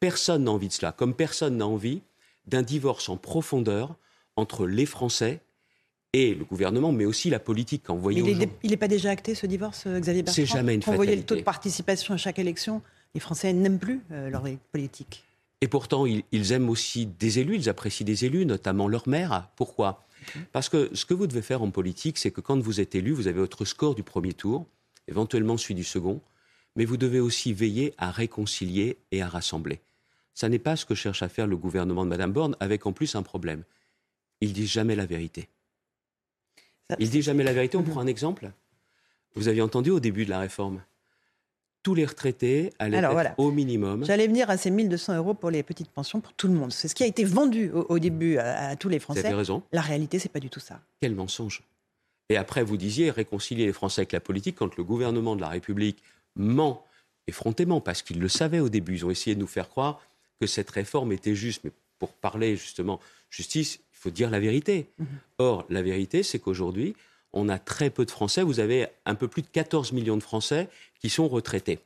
Personne 0.00 0.44
n'a 0.44 0.50
envie 0.50 0.68
de 0.68 0.72
cela, 0.72 0.92
comme 0.92 1.14
personne 1.14 1.56
n'a 1.56 1.66
envie 1.66 2.00
d'un 2.46 2.62
divorce 2.62 3.08
en 3.08 3.16
profondeur 3.16 3.94
entre 4.36 4.66
les 4.66 4.86
Français 4.86 5.40
et 6.12 6.34
le 6.34 6.44
gouvernement, 6.44 6.92
mais 6.92 7.04
aussi 7.04 7.30
la 7.30 7.38
politique. 7.38 7.84
Il 8.10 8.70
n'est 8.70 8.76
pas 8.76 8.88
déjà 8.88 9.10
acté 9.10 9.34
ce 9.34 9.46
divorce, 9.46 9.84
euh, 9.86 10.00
Xavier 10.00 10.22
Bertrand 10.22 10.36
C'est 10.36 10.46
jamais 10.46 10.74
une 10.74 10.82
fatalité. 10.82 10.90
Vous 10.90 10.96
voyez 10.96 11.16
le 11.16 11.22
taux 11.22 11.36
de 11.36 11.42
participation 11.42 12.14
à 12.14 12.16
chaque 12.16 12.38
élection, 12.38 12.80
les 13.14 13.20
Français 13.20 13.52
n'aiment 13.52 13.78
plus 13.78 14.00
euh, 14.12 14.30
leur 14.30 14.44
politique. 14.72 15.24
Et 15.60 15.68
pourtant, 15.68 16.06
ils, 16.06 16.52
aiment 16.52 16.70
aussi 16.70 17.06
des 17.06 17.40
élus, 17.40 17.56
ils 17.56 17.68
apprécient 17.68 18.06
des 18.06 18.24
élus, 18.24 18.46
notamment 18.46 18.86
leur 18.86 19.08
maire. 19.08 19.50
Pourquoi? 19.56 20.06
Parce 20.52 20.68
que 20.68 20.94
ce 20.94 21.04
que 21.04 21.14
vous 21.14 21.26
devez 21.26 21.42
faire 21.42 21.62
en 21.62 21.70
politique, 21.70 22.18
c'est 22.18 22.30
que 22.30 22.40
quand 22.40 22.60
vous 22.60 22.80
êtes 22.80 22.94
élu, 22.94 23.12
vous 23.12 23.26
avez 23.26 23.40
votre 23.40 23.64
score 23.64 23.94
du 23.94 24.02
premier 24.02 24.34
tour, 24.34 24.66
éventuellement 25.08 25.56
celui 25.56 25.74
du 25.74 25.84
second, 25.84 26.20
mais 26.76 26.84
vous 26.84 26.96
devez 26.96 27.18
aussi 27.18 27.52
veiller 27.52 27.92
à 27.98 28.10
réconcilier 28.10 28.98
et 29.10 29.20
à 29.20 29.28
rassembler. 29.28 29.80
Ça 30.34 30.48
n'est 30.48 30.60
pas 30.60 30.76
ce 30.76 30.86
que 30.86 30.94
cherche 30.94 31.22
à 31.22 31.28
faire 31.28 31.48
le 31.48 31.56
gouvernement 31.56 32.04
de 32.04 32.10
Mme 32.10 32.32
Borne, 32.32 32.56
avec 32.60 32.86
en 32.86 32.92
plus 32.92 33.16
un 33.16 33.24
problème. 33.24 33.64
Il 34.40 34.52
dit 34.52 34.68
jamais 34.68 34.94
la 34.94 35.06
vérité. 35.06 35.48
Il 37.00 37.10
dit 37.10 37.22
jamais 37.22 37.42
la 37.42 37.52
vérité. 37.52 37.76
On 37.76 37.82
prend 37.82 38.00
un 38.00 38.06
exemple. 38.06 38.52
Vous 39.34 39.48
aviez 39.48 39.62
entendu 39.62 39.90
au 39.90 39.98
début 39.98 40.24
de 40.24 40.30
la 40.30 40.38
réforme? 40.38 40.82
Tous 41.82 41.94
les 41.94 42.04
retraités 42.04 42.72
allaient 42.78 42.98
être 42.98 43.34
au 43.38 43.50
minimum. 43.50 44.04
J'allais 44.04 44.26
venir 44.26 44.50
à 44.50 44.56
ces 44.56 44.70
1200 44.70 45.16
euros 45.16 45.34
pour 45.34 45.50
les 45.50 45.62
petites 45.62 45.90
pensions 45.90 46.20
pour 46.20 46.32
tout 46.32 46.48
le 46.48 46.54
monde. 46.54 46.72
C'est 46.72 46.88
ce 46.88 46.94
qui 46.94 47.02
a 47.02 47.06
été 47.06 47.24
vendu 47.24 47.70
au, 47.70 47.98
début 47.98 48.38
à, 48.38 48.76
tous 48.76 48.88
les 48.88 48.98
Français. 48.98 49.20
Vous 49.20 49.26
avez 49.26 49.34
raison. 49.34 49.62
La 49.72 49.80
réalité, 49.80 50.18
c'est 50.18 50.28
pas 50.28 50.40
du 50.40 50.50
tout 50.50 50.60
ça. 50.60 50.80
Quel 51.00 51.14
mensonge. 51.14 51.62
Et 52.28 52.36
après, 52.36 52.62
vous 52.62 52.76
disiez 52.76 53.10
réconcilier 53.10 53.66
les 53.66 53.72
Français 53.72 54.00
avec 54.00 54.12
la 54.12 54.20
politique 54.20 54.56
quand 54.56 54.76
le 54.76 54.84
gouvernement 54.84 55.36
de 55.36 55.40
la 55.40 55.48
République 55.48 56.02
ment 56.36 56.84
effrontément, 57.26 57.80
parce 57.80 58.02
qu'ils 58.02 58.20
le 58.20 58.28
savaient 58.28 58.60
au 58.60 58.68
début. 58.68 58.94
Ils 58.94 59.06
ont 59.06 59.10
essayé 59.10 59.34
de 59.34 59.40
nous 59.40 59.46
faire 59.46 59.68
croire 59.68 60.00
que 60.40 60.46
cette 60.46 60.70
réforme 60.70 61.12
était 61.12 61.34
juste. 61.34 61.62
Mais 61.64 61.70
pour 61.98 62.12
parler 62.12 62.56
justement 62.56 63.00
justice, 63.30 63.80
il 63.92 63.98
faut 63.98 64.10
dire 64.10 64.30
la 64.30 64.40
vérité. 64.40 64.88
Mhm. 64.98 65.06
Or, 65.38 65.66
la 65.68 65.82
vérité, 65.82 66.22
c'est 66.22 66.38
qu'aujourd'hui, 66.38 66.94
on 67.32 67.48
a 67.48 67.58
très 67.58 67.90
peu 67.90 68.04
de 68.04 68.10
Français. 68.10 68.42
Vous 68.42 68.60
avez 68.60 68.86
un 69.04 69.14
peu 69.14 69.28
plus 69.28 69.42
de 69.42 69.48
14 69.48 69.92
millions 69.92 70.16
de 70.16 70.22
Français 70.22 70.68
qui 71.00 71.10
sont 71.10 71.28
retraités. 71.28 71.80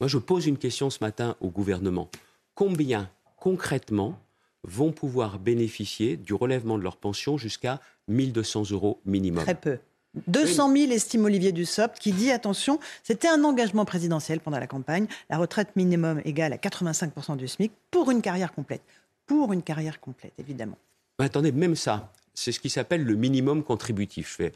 Moi, 0.00 0.08
je 0.08 0.18
pose 0.18 0.46
une 0.46 0.56
question 0.56 0.90
ce 0.90 0.98
matin 1.00 1.36
au 1.40 1.48
gouvernement. 1.48 2.08
Combien, 2.54 3.10
concrètement, 3.36 4.18
vont 4.62 4.92
pouvoir 4.92 5.38
bénéficier 5.38 6.16
du 6.16 6.34
relèvement 6.34 6.78
de 6.78 6.82
leur 6.82 6.96
pension 6.96 7.36
jusqu'à 7.36 7.80
1200 8.08 8.70
euros 8.70 9.00
minimum? 9.04 9.44
Très 9.44 9.54
peu. 9.54 9.78
200 10.26 10.76
000 10.76 10.92
estime 10.92 11.24
Olivier 11.24 11.52
Dussopt 11.52 11.98
qui 11.98 12.12
dit 12.12 12.32
attention, 12.32 12.80
c'était 13.04 13.28
un 13.28 13.44
engagement 13.44 13.84
présidentiel 13.84 14.40
pendant 14.40 14.58
la 14.58 14.66
campagne, 14.66 15.06
la 15.28 15.38
retraite 15.38 15.76
minimum 15.76 16.20
égale 16.24 16.52
à 16.52 16.56
85% 16.56 17.36
du 17.36 17.46
SMIC 17.46 17.70
pour 17.90 18.10
une 18.10 18.20
carrière 18.20 18.52
complète. 18.52 18.82
Pour 19.26 19.52
une 19.52 19.62
carrière 19.62 20.00
complète, 20.00 20.32
évidemment. 20.38 20.76
Mais 21.18 21.26
attendez, 21.26 21.52
même 21.52 21.76
ça, 21.76 22.12
c'est 22.40 22.52
ce 22.52 22.60
qui 22.60 22.70
s'appelle 22.70 23.04
le 23.04 23.16
minimum 23.16 23.62
contributif. 23.62 24.30
Je 24.30 24.34
fais 24.34 24.52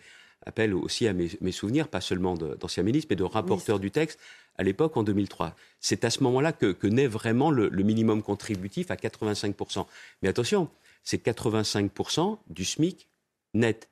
appel 0.46 0.74
aussi 0.74 1.06
à 1.06 1.12
mes, 1.12 1.52
souvenirs, 1.52 1.88
pas 1.88 2.00
seulement 2.00 2.34
d'anciens 2.34 2.82
ministres, 2.82 3.08
mais 3.10 3.16
de 3.16 3.24
rapporteurs 3.24 3.78
du 3.78 3.90
texte 3.90 4.18
à 4.56 4.62
l'époque 4.62 4.96
en 4.96 5.02
2003. 5.02 5.54
C'est 5.80 6.04
à 6.04 6.10
ce 6.10 6.22
moment-là 6.22 6.52
que, 6.52 6.86
naît 6.86 7.06
vraiment 7.06 7.50
le, 7.50 7.70
minimum 7.70 8.22
contributif 8.22 8.90
à 8.90 8.96
85%. 8.96 9.86
Mais 10.22 10.28
attention, 10.28 10.70
c'est 11.02 11.24
85% 11.24 12.38
du 12.48 12.64
SMIC 12.64 13.08
net. 13.52 13.88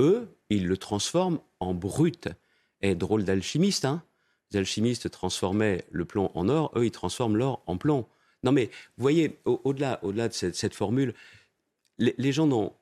Eux, 0.00 0.28
ils 0.50 0.66
le 0.66 0.76
transforment 0.76 1.38
en 1.60 1.74
brut. 1.74 2.28
Et 2.80 2.94
drôle 2.94 3.24
d'alchimiste, 3.24 3.84
hein 3.84 4.02
Les 4.52 4.58
alchimistes 4.58 5.10
transformaient 5.10 5.84
le 5.90 6.04
plomb 6.04 6.30
en 6.34 6.48
or, 6.48 6.72
eux, 6.76 6.86
ils 6.86 6.92
transforment 6.92 7.36
l'or 7.36 7.62
en 7.66 7.76
plomb. 7.76 8.06
Non 8.44 8.52
mais, 8.52 8.66
vous 8.96 9.02
voyez, 9.02 9.36
au-delà 9.44 9.98
au 10.04 10.12
-delà 10.12 10.28
de 10.28 10.52
cette, 10.54 10.74
formule, 10.74 11.12
les, 11.98 12.14
les 12.18 12.30
gens 12.30 12.46
n'ont 12.46 12.72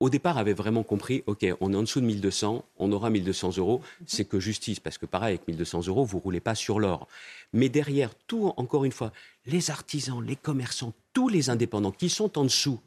au 0.00 0.10
départ, 0.10 0.38
avait 0.38 0.52
vraiment 0.52 0.84
compris, 0.84 1.24
OK, 1.26 1.44
on 1.60 1.72
est 1.72 1.76
en 1.76 1.82
dessous 1.82 2.00
de 2.00 2.06
1200, 2.06 2.64
on 2.78 2.92
aura 2.92 3.10
1200 3.10 3.56
euros, 3.58 3.80
c'est 4.06 4.24
que 4.24 4.38
justice, 4.38 4.78
parce 4.78 4.96
que 4.96 5.06
pareil, 5.06 5.30
avec 5.30 5.48
1200 5.48 5.86
euros, 5.88 6.04
vous 6.04 6.20
roulez 6.20 6.40
pas 6.40 6.54
sur 6.54 6.78
l'or. 6.78 7.08
Mais 7.52 7.68
derrière 7.68 8.14
tout, 8.14 8.52
encore 8.56 8.84
une 8.84 8.92
fois, 8.92 9.12
les 9.46 9.70
artisans, 9.70 10.22
les 10.24 10.36
commerçants, 10.36 10.92
tous 11.12 11.28
les 11.28 11.50
indépendants 11.50 11.90
qui 11.90 12.08
sont 12.08 12.38
en 12.38 12.44
dessous, 12.44 12.80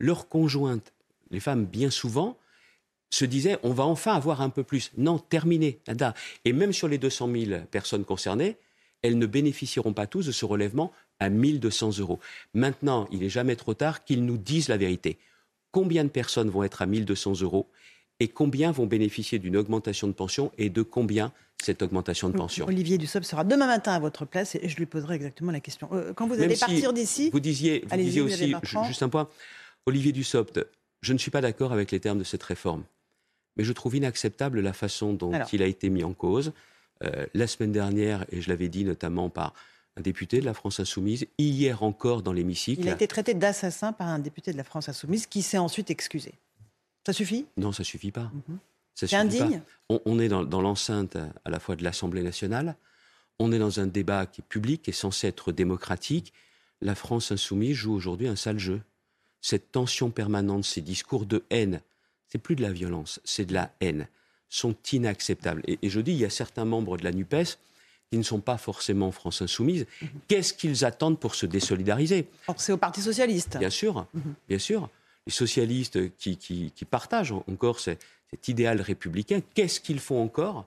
leurs 0.00 0.28
conjointes, 0.28 0.92
les 1.30 1.40
femmes 1.40 1.64
bien 1.64 1.90
souvent, 1.90 2.36
se 3.10 3.24
disaient, 3.24 3.58
on 3.62 3.72
va 3.72 3.84
enfin 3.84 4.14
avoir 4.14 4.40
un 4.40 4.50
peu 4.50 4.64
plus. 4.64 4.90
Non, 4.96 5.18
terminé, 5.18 5.78
nada. 5.86 6.14
Et 6.44 6.52
même 6.52 6.72
sur 6.72 6.88
les 6.88 6.98
200 6.98 7.30
000 7.32 7.60
personnes 7.70 8.04
concernées, 8.04 8.56
elles 9.02 9.18
ne 9.18 9.26
bénéficieront 9.26 9.92
pas 9.92 10.08
tous 10.08 10.26
de 10.26 10.32
ce 10.32 10.44
relèvement 10.44 10.92
à 11.20 11.28
1200 11.28 11.98
euros. 11.98 12.18
Maintenant, 12.54 13.06
il 13.12 13.20
n'est 13.20 13.28
jamais 13.28 13.54
trop 13.54 13.74
tard 13.74 14.04
qu'ils 14.04 14.24
nous 14.24 14.36
disent 14.36 14.68
la 14.68 14.76
vérité 14.76 15.18
combien 15.70 16.04
de 16.04 16.08
personnes 16.08 16.50
vont 16.50 16.62
être 16.62 16.82
à 16.82 16.86
1200 16.86 17.40
euros 17.42 17.68
et 18.20 18.28
combien 18.28 18.72
vont 18.72 18.86
bénéficier 18.86 19.38
d'une 19.38 19.56
augmentation 19.56 20.08
de 20.08 20.12
pension 20.12 20.50
et 20.58 20.70
de 20.70 20.82
combien 20.82 21.32
cette 21.62 21.82
augmentation 21.82 22.28
de 22.28 22.36
pension. 22.36 22.66
Olivier 22.66 22.98
Dussopt 22.98 23.24
sera 23.24 23.44
demain 23.44 23.66
matin 23.66 23.92
à 23.92 23.98
votre 23.98 24.24
place 24.24 24.54
et 24.54 24.68
je 24.68 24.76
lui 24.76 24.86
poserai 24.86 25.16
exactement 25.16 25.52
la 25.52 25.60
question. 25.60 25.88
Euh, 25.92 26.12
quand 26.12 26.26
vous 26.26 26.40
allez 26.40 26.56
partir 26.56 26.92
d'ici, 26.92 27.30
vous 27.30 27.40
disiez, 27.40 27.84
vous 27.88 27.96
disiez 27.96 28.20
aussi, 28.20 28.54
juste 28.86 29.02
un 29.02 29.08
point, 29.08 29.28
Olivier 29.86 30.12
Dussopt, 30.12 30.60
je 31.02 31.12
ne 31.12 31.18
suis 31.18 31.30
pas 31.30 31.40
d'accord 31.40 31.72
avec 31.72 31.90
les 31.90 32.00
termes 32.00 32.18
de 32.18 32.24
cette 32.24 32.42
réforme, 32.42 32.84
mais 33.56 33.64
je 33.64 33.72
trouve 33.72 33.96
inacceptable 33.96 34.60
la 34.60 34.72
façon 34.72 35.12
dont 35.12 35.32
il 35.52 35.62
a 35.62 35.66
été 35.66 35.88
mis 35.90 36.04
en 36.04 36.12
cause. 36.12 36.52
Euh, 37.04 37.26
la 37.34 37.46
semaine 37.46 37.72
dernière, 37.72 38.24
et 38.32 38.40
je 38.40 38.48
l'avais 38.48 38.68
dit 38.68 38.84
notamment 38.84 39.28
par 39.28 39.52
un 39.96 40.02
député 40.02 40.40
de 40.40 40.44
la 40.44 40.54
France 40.54 40.78
Insoumise, 40.78 41.26
hier 41.38 41.82
encore 41.82 42.22
dans 42.22 42.32
l'hémicycle. 42.32 42.82
Il 42.82 42.88
a 42.88 42.92
été 42.92 43.08
traité 43.08 43.34
d'assassin 43.34 43.92
par 43.92 44.08
un 44.08 44.18
député 44.18 44.52
de 44.52 44.56
la 44.56 44.64
France 44.64 44.88
Insoumise 44.88 45.26
qui 45.26 45.42
s'est 45.42 45.58
ensuite 45.58 45.90
excusé. 45.90 46.34
Ça 47.04 47.12
suffit? 47.12 47.46
Non, 47.56 47.72
ça 47.72 47.82
suffit 47.82 48.10
pas. 48.10 48.30
Mhm. 48.48 48.58
C'est 48.94 49.14
indigne? 49.14 49.62
On, 49.90 50.18
est 50.18 50.28
dans, 50.28 50.60
l'enceinte 50.62 51.16
à 51.44 51.50
la 51.50 51.60
fois 51.60 51.76
de 51.76 51.84
l'Assemblée 51.84 52.22
nationale, 52.22 52.76
on 53.38 53.52
est 53.52 53.58
dans 53.58 53.78
un 53.78 53.86
débat 53.86 54.24
qui 54.24 54.40
est 54.40 54.44
public, 54.48 54.82
qui 54.82 54.90
est 54.90 54.94
censé 54.94 55.26
être 55.26 55.52
démocratique. 55.52 56.32
La 56.80 56.94
France 56.94 57.30
insoumise 57.30 57.74
joue 57.74 57.92
aujourd'hui 57.92 58.26
un 58.26 58.36
sale 58.36 58.58
jeu. 58.58 58.80
Cette 59.42 59.70
tension 59.70 60.10
permanente, 60.10 60.64
ces 60.64 60.80
discours 60.80 61.26
de 61.26 61.44
haine, 61.50 61.82
c'est 62.28 62.38
plus 62.38 62.56
de 62.56 62.62
la 62.62 62.72
violence, 62.72 63.20
c'est 63.22 63.44
de 63.44 63.52
la 63.52 63.70
haine, 63.80 64.08
sont 64.48 64.74
inacceptables. 64.90 65.62
Et, 65.66 65.78
et, 65.82 65.90
je 65.90 66.00
dis, 66.00 66.12
il 66.12 66.18
y 66.18 66.24
a 66.24 66.30
certains 66.30 66.64
membres 66.64 66.96
de 66.96 67.04
la 67.04 67.12
NUPES 67.12 67.58
qui 68.10 68.18
ne 68.18 68.22
sont 68.22 68.40
pas 68.40 68.56
forcément 68.56 69.10
France 69.10 69.42
insoumise. 69.42 69.86
Mhm. 70.00 70.08
Qu'est-ce 70.28 70.54
qu'ils 70.54 70.84
attendent 70.84 71.18
pour 71.18 71.34
se 71.34 71.46
désolidariser? 71.46 72.28
C'est 72.56 72.72
au 72.72 72.76
Parti 72.76 73.02
socialiste. 73.02 73.58
Bien 73.58 73.70
sûr, 73.70 74.06
mhm. 74.14 74.34
bien 74.48 74.58
sûr. 74.58 74.88
Les 75.26 75.32
socialistes 75.32 76.14
qui, 76.16 76.72
partagent 76.88 77.32
encore 77.32 77.80
cet 77.80 78.48
idéal 78.48 78.80
républicain, 78.80 79.40
qu'est-ce 79.54 79.80
qu'ils 79.80 79.98
font 79.98 80.22
encore 80.22 80.66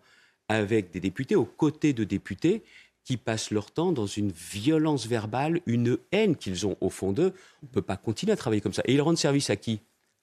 avec 0.49 0.91
des 0.91 0.99
députés, 0.99 1.35
aux 1.35 1.45
côtés 1.45 1.93
de 1.93 2.03
députés 2.03 2.63
qui 3.05 3.15
passent 3.15 3.51
leur 3.51 3.71
temps 3.71 3.93
dans 3.93 4.05
une 4.05 4.31
violence 4.31 5.07
verbale, 5.07 5.61
une 5.65 5.97
haine 6.11 6.35
qu'ils 6.35 6.67
ont 6.67 6.75
au 6.81 6.89
fond 6.89 7.13
d'eux? 7.13 7.33
On 7.63 7.67
ne 7.67 7.71
peut 7.71 7.81
pas 7.81 7.95
continuer 7.95 8.33
à 8.33 8.35
travailler 8.35 8.61
comme 8.61 8.73
ça. 8.73 8.81
Et 8.85 8.95
ils 8.95 9.01
rendent 9.01 9.17
service 9.17 9.49
à 9.49 9.55
qui? 9.55 9.79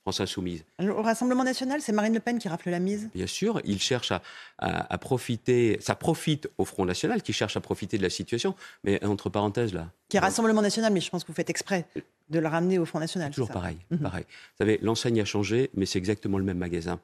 France 0.06 0.20
Insoumise. 0.20 0.62
Au 0.78 1.02
Rassemblement 1.02 1.42
national, 1.42 1.80
c'est 1.82 1.90
Marine 1.90 2.14
Le 2.14 2.20
Pen 2.20 2.38
qui 2.38 2.48
rafle 2.48 2.70
la 2.70 2.78
mise 2.78 3.10
Bien 3.12 3.26
sûr, 3.26 3.60
il 3.64 3.80
cherche 3.80 4.12
à, 4.58 4.98
profiter, 4.98 5.78
ça 5.80 5.96
profite 5.96 6.48
au 6.58 6.64
Front 6.64 6.84
National 6.84 7.22
qui 7.22 7.32
cherche 7.32 7.56
à 7.56 7.60
profiter 7.60 7.98
de 7.98 8.04
la 8.04 8.10
situation, 8.10 8.54
mais 8.84 9.04
entre 9.04 9.30
parenthèses 9.30 9.74
là. 9.74 9.90
Qui 10.08 10.16
est 10.16 10.20
Rassemblement 10.20 10.62
national, 10.62 10.92
mais 10.92 11.00
je 11.00 11.10
pense 11.10 11.24
que 11.24 11.28
vous 11.28 11.34
faites 11.34 11.50
exprès 11.50 11.86
de 12.30 12.38
le 12.38 12.46
ramener 12.46 12.78
au 12.78 12.84
Front 12.84 13.00
National. 13.00 13.32
Toujours 13.32 13.50
pareil, 13.50 13.78
mhm. 13.90 13.98
pareil. 13.98 14.22
Vous 14.28 14.58
savez, 14.58 14.78
l'enseigne 14.80 15.20
a 15.20 15.24
changé, 15.24 15.70
mais 15.74 15.86
c'est 15.86 15.98
exactement 15.98 16.38
le 16.38 16.44
même 16.44 16.58
magasin. 16.58 17.00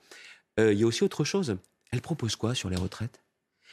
Euh, 0.61 0.73
il 0.73 0.79
y 0.79 0.85
a 0.85 0.87
aussi 0.87 1.03
autre 1.03 1.25
chose. 1.25 1.57
Elle 1.91 2.03
propose 2.03 2.37
quoi 2.37 2.55
sur 2.55 2.71
les 2.71 2.77
retraites? 2.77 3.19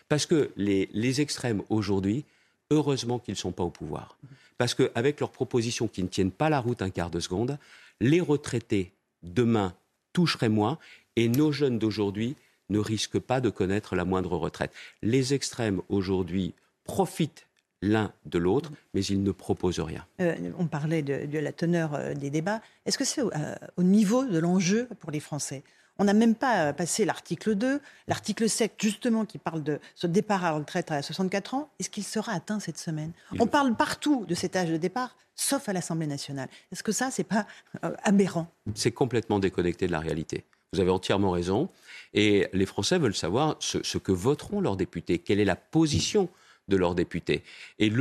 Parce 0.07 0.25
que 0.25 0.49
les, 0.57 0.89
les 0.91 1.21
extrêmes 1.21 1.61
aujourd'hui, 1.69 2.25
heureusement 2.71 3.19
qu'ils 3.19 3.33
ne 3.33 3.37
sont 3.37 3.51
pas 3.51 3.63
au 3.63 3.69
pouvoir. 3.69 4.17
Parce 4.57 4.73
qu'avec 4.73 5.19
leurs 5.19 5.31
propositions 5.31 5.87
qui 5.87 6.01
ne 6.01 6.07
tiennent 6.07 6.31
pas 6.31 6.49
la 6.49 6.59
route 6.59 6.81
un 6.81 6.89
quart 6.89 7.11
de 7.11 7.19
seconde, 7.19 7.59
les 8.01 8.21
retraités 8.21 8.91
demain 9.23 9.73
toucherait 10.13 10.49
moins 10.49 10.77
et 11.15 11.29
nos 11.29 11.51
jeunes 11.51 11.79
d'aujourd'hui 11.79 12.35
ne 12.69 12.79
risquent 12.79 13.19
pas 13.19 13.41
de 13.41 13.49
connaître 13.49 13.95
la 13.95 14.05
moindre 14.05 14.37
retraite. 14.37 14.71
Les 15.01 15.33
extrêmes 15.33 15.81
aujourd'hui 15.89 16.53
profitent 16.83 17.47
l'un 17.81 18.11
de 18.25 18.37
l'autre, 18.37 18.71
mais 18.93 19.03
ils 19.05 19.23
ne 19.23 19.31
proposent 19.31 19.79
rien. 19.79 20.05
Euh, 20.19 20.35
on 20.57 20.67
parlait 20.67 21.01
de, 21.01 21.39
la 21.39 21.53
teneur 21.53 21.95
euh, 21.95 22.13
des 22.13 22.29
débats. 22.29 22.61
Est-ce 22.85 22.97
que 22.97 23.05
c'est 23.05 23.21
euh, 23.21 23.55
au, 23.77 23.83
niveau 23.83 24.25
de 24.25 24.37
l'enjeu 24.37 24.87
pour 24.99 25.11
les 25.11 25.19
Français? 25.19 25.63
On 25.99 26.05
n'a 26.05 26.13
même 26.13 26.33
pas 26.33 26.73
passé 26.73 27.05
l'article 27.05 27.55
2, 27.55 27.79
l'article 28.07 28.49
7 28.49 28.73
justement 28.79 29.25
qui 29.25 29.37
parle 29.37 29.61
de 29.61 29.79
ce 29.95 30.07
départ 30.07 30.45
à 30.45 30.51
retraite 30.51 30.91
à 30.91 31.01
64 31.01 31.53
ans. 31.53 31.69
Est-ce 31.79 31.89
qu'il 31.89 32.05
sera 32.05 32.31
atteint 32.31 32.59
cette 32.59 32.77
semaine? 32.77 33.11
On 33.37 33.47
parle 33.47 33.75
partout 33.75 34.25
de 34.25 34.33
cet 34.33 34.55
âge 34.55 34.69
de 34.69 34.77
départ, 34.77 35.17
sauf 35.35 35.67
à 35.69 35.73
l'Assemblée 35.73 36.07
nationale. 36.07 36.47
Est-ce 36.71 36.83
que 36.83 36.93
ça, 36.93 37.11
c'est 37.11 37.25
pas 37.25 37.45
euh, 37.83 37.91
aberrant? 38.03 38.47
C'est 38.75 38.91
complètement 38.91 39.39
déconnecté 39.39 39.87
de 39.87 39.91
la 39.91 39.99
réalité. 39.99 40.45
Vous 40.73 40.79
avez 40.79 40.89
entièrement 40.89 41.31
raison. 41.31 41.69
Et 42.13 42.47
les 42.53 42.65
Français 42.65 42.97
veulent 42.97 43.15
savoir 43.15 43.57
ce, 43.59 43.83
ce 43.83 43.97
que 43.97 44.11
voteront 44.11 44.61
leurs 44.61 44.77
députés, 44.77 45.19
quelle 45.19 45.39
est 45.39 45.45
la 45.45 45.55
position 45.55 46.29
de 46.69 46.77
leurs 46.77 46.95
députés? 46.95 47.43
Et 47.79 47.91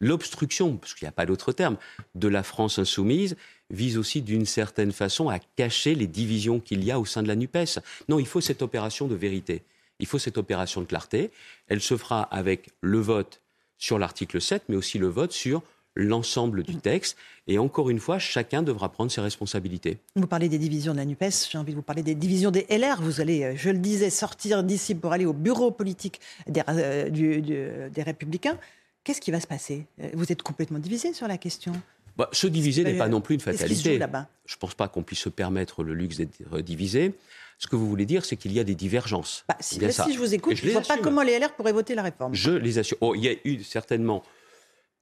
l'obstruction, 0.00 0.76
parce 0.76 0.94
qu'il 0.94 1.04
n'y 1.04 1.10
a 1.10 1.12
pas 1.12 1.26
d'autre 1.26 1.52
terme, 1.52 1.76
de 2.14 2.28
la 2.28 2.42
France 2.42 2.78
insoumise 2.78 3.36
vise 3.70 3.98
aussi 3.98 4.22
d'une 4.22 4.46
certaine 4.46 4.92
façon 4.92 5.28
à 5.28 5.38
cacher 5.38 5.94
les 5.94 6.06
divisions 6.06 6.60
qu'il 6.60 6.84
y 6.84 6.90
a 6.90 6.98
au 6.98 7.04
sein 7.04 7.22
de 7.22 7.28
la 7.28 7.36
NUPES. 7.36 7.78
Non, 8.08 8.18
il 8.18 8.26
faut 8.26 8.40
cette 8.40 8.62
opération 8.62 9.06
de 9.06 9.14
vérité. 9.14 9.62
Il 9.98 10.06
faut 10.06 10.18
cette 10.18 10.38
opération 10.38 10.80
de 10.80 10.86
clarté. 10.86 11.30
Elle 11.68 11.80
se 11.80 11.96
fera 11.96 12.22
avec 12.22 12.70
le 12.80 12.98
vote 12.98 13.40
sur 13.78 13.98
l'article 13.98 14.40
7, 14.40 14.64
mais 14.68 14.76
aussi 14.76 14.98
le 14.98 15.08
vote 15.08 15.32
sur 15.32 15.62
l'ensemble 15.96 16.62
du 16.62 16.76
texte. 16.76 17.16
Et 17.46 17.58
encore 17.58 17.90
une 17.90 17.98
fois, 17.98 18.18
chacun 18.18 18.62
devra 18.62 18.90
prendre 18.90 19.10
ses 19.10 19.20
responsabilités. 19.20 19.98
Vous 20.14 20.26
parlez 20.26 20.48
des 20.48 20.58
divisions 20.58 20.92
de 20.92 20.98
la 20.98 21.04
NUPES, 21.04 21.48
j'ai 21.50 21.58
envie 21.58 21.72
de 21.72 21.76
vous 21.76 21.82
parler 21.82 22.02
des 22.02 22.14
divisions 22.14 22.50
des 22.50 22.66
LR. 22.70 23.00
Vous 23.02 23.20
allez, 23.20 23.42
euh, 23.42 23.52
je 23.56 23.70
le 23.70 23.78
disais, 23.78 24.08
sortir 24.10 24.62
d'ici 24.62 24.94
pour 24.94 25.12
aller 25.12 25.26
au 25.26 25.32
bureau 25.32 25.70
politique 25.70 26.20
des, 26.46 26.62
euh, 26.68 27.88
des 27.88 28.02
Républicains. 28.02 28.58
Qu'est-ce 29.02 29.20
qui 29.20 29.30
va 29.30 29.40
se 29.40 29.46
passer? 29.46 29.86
Euh, 30.00 30.10
Vous 30.14 30.30
êtes 30.30 30.42
complètement 30.42 30.78
divisé 30.78 31.12
sur 31.12 31.26
la 31.26 31.38
question 31.38 31.72
bah, 32.20 32.28
se 32.32 32.46
diviser 32.46 32.84
n'est 32.84 32.98
pas 32.98 33.08
non 33.08 33.22
plus 33.22 33.34
une 33.34 33.40
fatalité. 33.40 33.98
Je 33.98 34.54
ne 34.54 34.58
pense 34.58 34.74
pas 34.74 34.88
qu'on 34.88 35.02
puisse 35.02 35.20
se 35.20 35.30
permettre 35.30 35.82
le 35.82 35.94
luxe 35.94 36.18
d'être 36.18 36.60
divisé. 36.60 37.14
Ce 37.56 37.66
que 37.66 37.76
vous 37.76 37.88
voulez 37.88 38.04
dire, 38.04 38.26
c'est 38.26 38.36
qu'il 38.36 38.52
y 38.52 38.60
a 38.60 38.64
des 38.64 38.74
divergences. 38.74 39.44
Bah, 39.48 39.56
si, 39.60 39.80
je 39.80 40.18
vous 40.18 40.34
écoute, 40.34 40.54
je 40.54 40.66
ne 40.66 40.72
vois 40.72 40.82
pas 40.82 40.98
comment 40.98 41.22
les 41.22 41.38
LR 41.38 41.54
pourraient 41.54 41.72
voter 41.72 41.94
la 41.94 42.02
réforme. 42.02 42.34
Je 42.34 42.50
les 42.50 42.78
assure. 42.78 42.98
Oh, 43.00 43.14
il 43.14 43.24
y 43.24 43.28
a 43.28 43.34
eu 43.44 43.62
certainement 43.62 44.22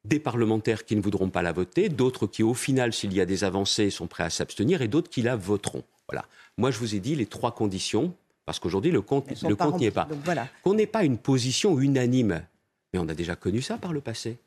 des 0.05 0.21
parlementaires 0.21 0.85
qui 0.85 0.95
ne 0.95 1.01
voudront 1.01 1.29
pas 1.29 1.43
la 1.43 1.51
voter, 1.51 1.89
d'autres 1.89 2.29
qui, 2.29 2.45
au 2.45 2.55
final, 2.55 2.93
s'il 2.93 3.13
y 3.13 3.21
a 3.21 3.27
des 3.27 3.43
avancées, 3.43 3.91
sont 3.91 4.07
prêts 4.07 4.23
à 4.23 4.31
s'abstenir, 4.31 4.81
et 4.81 4.87
d'autres 4.87 5.11
qui 5.11 5.23
la 5.23 5.35
voteront. 5.35 5.83
Voilà. 6.09 6.25
Moi, 6.57 6.71
je 6.71 6.79
vous 6.79 6.95
ai 6.95 7.01
dit 7.01 7.17
les 7.17 7.27
trois 7.27 7.53
conditions, 7.53 8.15
parce 8.45 8.61
qu'aujourd'hui, 8.61 8.93
le 8.93 9.03
compte, 9.03 9.29
le 9.43 9.57
compte 9.57 9.81
n'y 9.81 9.87
est 9.87 9.91
pas. 9.91 10.07
Voilà. 10.25 10.47
Qu'on 10.63 10.75
n'ait 10.75 10.87
pas 10.87 11.03
une 11.03 11.19
position 11.19 11.81
unanime, 11.81 12.43
mais 12.93 13.01
on 13.01 13.09
a 13.09 13.15
déjà 13.15 13.35
connu 13.35 13.61
ça 13.61 13.77
par 13.77 13.93
le 13.93 14.01
passé. 14.01 14.39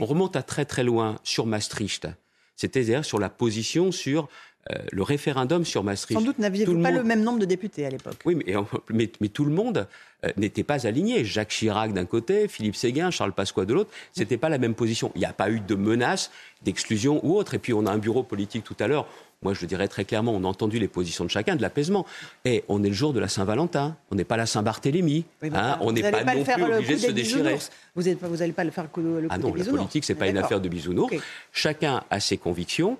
On 0.00 0.06
remonte 0.06 0.36
à 0.36 0.42
très 0.42 0.64
très 0.64 0.84
loin 0.84 1.18
sur 1.24 1.46
Maastricht. 1.46 2.08
C'était 2.56 2.82
d'ailleurs 2.82 3.04
sur 3.04 3.18
la 3.18 3.28
position 3.28 3.92
sur 3.92 4.28
euh, 4.70 4.74
le 4.90 5.02
référendum 5.02 5.64
sur 5.64 5.82
Maastricht. 5.84 6.18
Sans 6.18 6.26
doute 6.26 6.38
n'aviez-vous 6.38 6.82
pas 6.82 6.90
le 6.90 7.04
même 7.04 7.22
nombre 7.22 7.38
de 7.38 7.44
députés 7.44 7.86
à 7.86 7.90
l'époque. 7.90 8.16
Oui, 8.24 8.36
mais, 8.90 9.10
mais, 9.20 9.28
tout 9.28 9.44
le 9.44 9.52
monde 9.52 9.86
euh, 10.24 10.30
n'était 10.36 10.64
pas 10.64 10.86
aligné. 10.86 11.24
Jacques 11.24 11.50
Chirac 11.50 11.92
d'un 11.92 12.04
côté, 12.04 12.48
Philippe 12.48 12.76
Séguin, 12.76 13.10
Charles 13.10 13.32
Pasqua 13.32 13.64
de 13.64 13.72
l'autre. 13.72 13.90
C'était 14.12 14.36
pas 14.36 14.48
la 14.48 14.58
même 14.58 14.74
position. 14.74 15.10
Il 15.14 15.20
n'y 15.20 15.24
a 15.24 15.32
pas 15.32 15.50
eu 15.50 15.60
de 15.60 15.74
menace 15.74 16.30
d'exclusion 16.64 17.24
ou 17.24 17.36
autre. 17.36 17.54
Et 17.54 17.58
puis 17.58 17.72
on 17.72 17.86
a 17.86 17.92
un 17.92 17.98
bureau 17.98 18.22
politique 18.22 18.64
tout 18.64 18.76
à 18.80 18.88
l'heure 18.88 19.06
moi, 19.42 19.54
je 19.54 19.60
le 19.60 19.68
dirais 19.68 19.86
très 19.86 20.04
clairement, 20.04 20.32
on 20.32 20.42
a 20.42 20.46
entendu 20.48 20.78
les 20.78 20.88
positions 20.88 21.24
de 21.24 21.30
chacun, 21.30 21.54
de 21.54 21.62
l'apaisement. 21.62 22.04
Et 22.44 22.64
on 22.68 22.82
est 22.82 22.88
le 22.88 22.94
jour 22.94 23.12
de 23.12 23.20
la 23.20 23.28
Saint-Valentin, 23.28 23.96
on 24.10 24.16
n'est 24.16 24.24
pas 24.24 24.36
la 24.36 24.46
Saint-Barthélemy, 24.46 25.24
hein, 25.54 25.78
on 25.80 25.92
n'est 25.92 26.10
pas, 26.10 26.24
non 26.24 26.42
plus 26.42 26.62
obligé 26.64 26.94
de 26.94 26.98
se 26.98 27.10
déchirer. 27.12 27.58
Vous 27.94 28.02
n'allez 28.02 28.52
pas 28.52 28.64
le 28.64 28.70
faire 28.70 28.88
le, 28.96 29.20
le 29.20 29.28
Ah 29.30 29.38
non, 29.38 29.54
la 29.54 29.64
politique, 29.64 30.04
c'est 30.04 30.16
pas 30.16 30.28
une 30.28 30.38
affaire 30.38 30.60
de 30.60 30.68
bisounours. 30.68 31.14
Chacun 31.52 32.02
a 32.10 32.20
ses 32.20 32.36
convictions, 32.36 32.98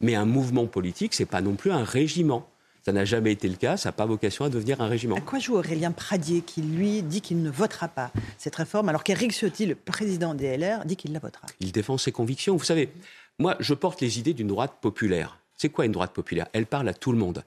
mais 0.00 0.14
un 0.14 0.26
mouvement 0.26 0.66
politique, 0.66 1.14
c'est 1.14 1.24
pas 1.24 1.40
non 1.40 1.54
plus 1.54 1.70
un 1.70 1.84
régiment. 1.84 2.46
Ça 2.84 2.92
n'a 2.92 3.04
jamais 3.04 3.32
été 3.32 3.48
le 3.48 3.56
cas, 3.56 3.76
ça 3.76 3.88
n'a 3.88 3.92
pas 3.92 4.06
vocation 4.06 4.44
à 4.44 4.48
devenir 4.48 4.80
un 4.80 4.86
régiment. 4.88 5.16
À 5.16 5.20
quoi 5.20 5.38
joue 5.38 5.56
Aurélien 5.56 5.92
Pradier 5.92 6.40
qui, 6.40 6.62
lui, 6.62 7.02
dit 7.02 7.20
qu'il 7.20 7.42
ne 7.42 7.50
votera 7.50 7.88
pas 7.88 8.10
cette 8.38 8.56
réforme, 8.56 8.88
alors 8.88 9.04
qu'Éric 9.04 9.32
Ciotti, 9.32 9.66
le 9.66 9.74
président 9.74 10.34
des 10.34 10.56
LR, 10.56 10.86
dit 10.86 10.96
qu'il 10.96 11.12
la 11.12 11.18
votera? 11.18 11.46
Il 11.60 11.72
défend 11.72 11.98
ses 11.98 12.12
convictions. 12.12 12.56
Vous 12.56 12.64
savez, 12.64 12.90
moi, 13.38 13.56
je 13.60 13.74
porte 13.74 14.00
les 14.00 14.18
idées 14.18 14.32
d'une 14.32 14.48
droite 14.48 14.74
populaire. 14.80 15.37
C'est 15.58 15.68
quoi 15.68 15.84
une 15.84 15.92
droite 15.92 16.14
populaire? 16.14 16.46
Elle 16.52 16.66
parle 16.66 16.88
à 16.88 16.94
tout 16.94 17.12
le 17.12 17.18
monde. 17.18 17.44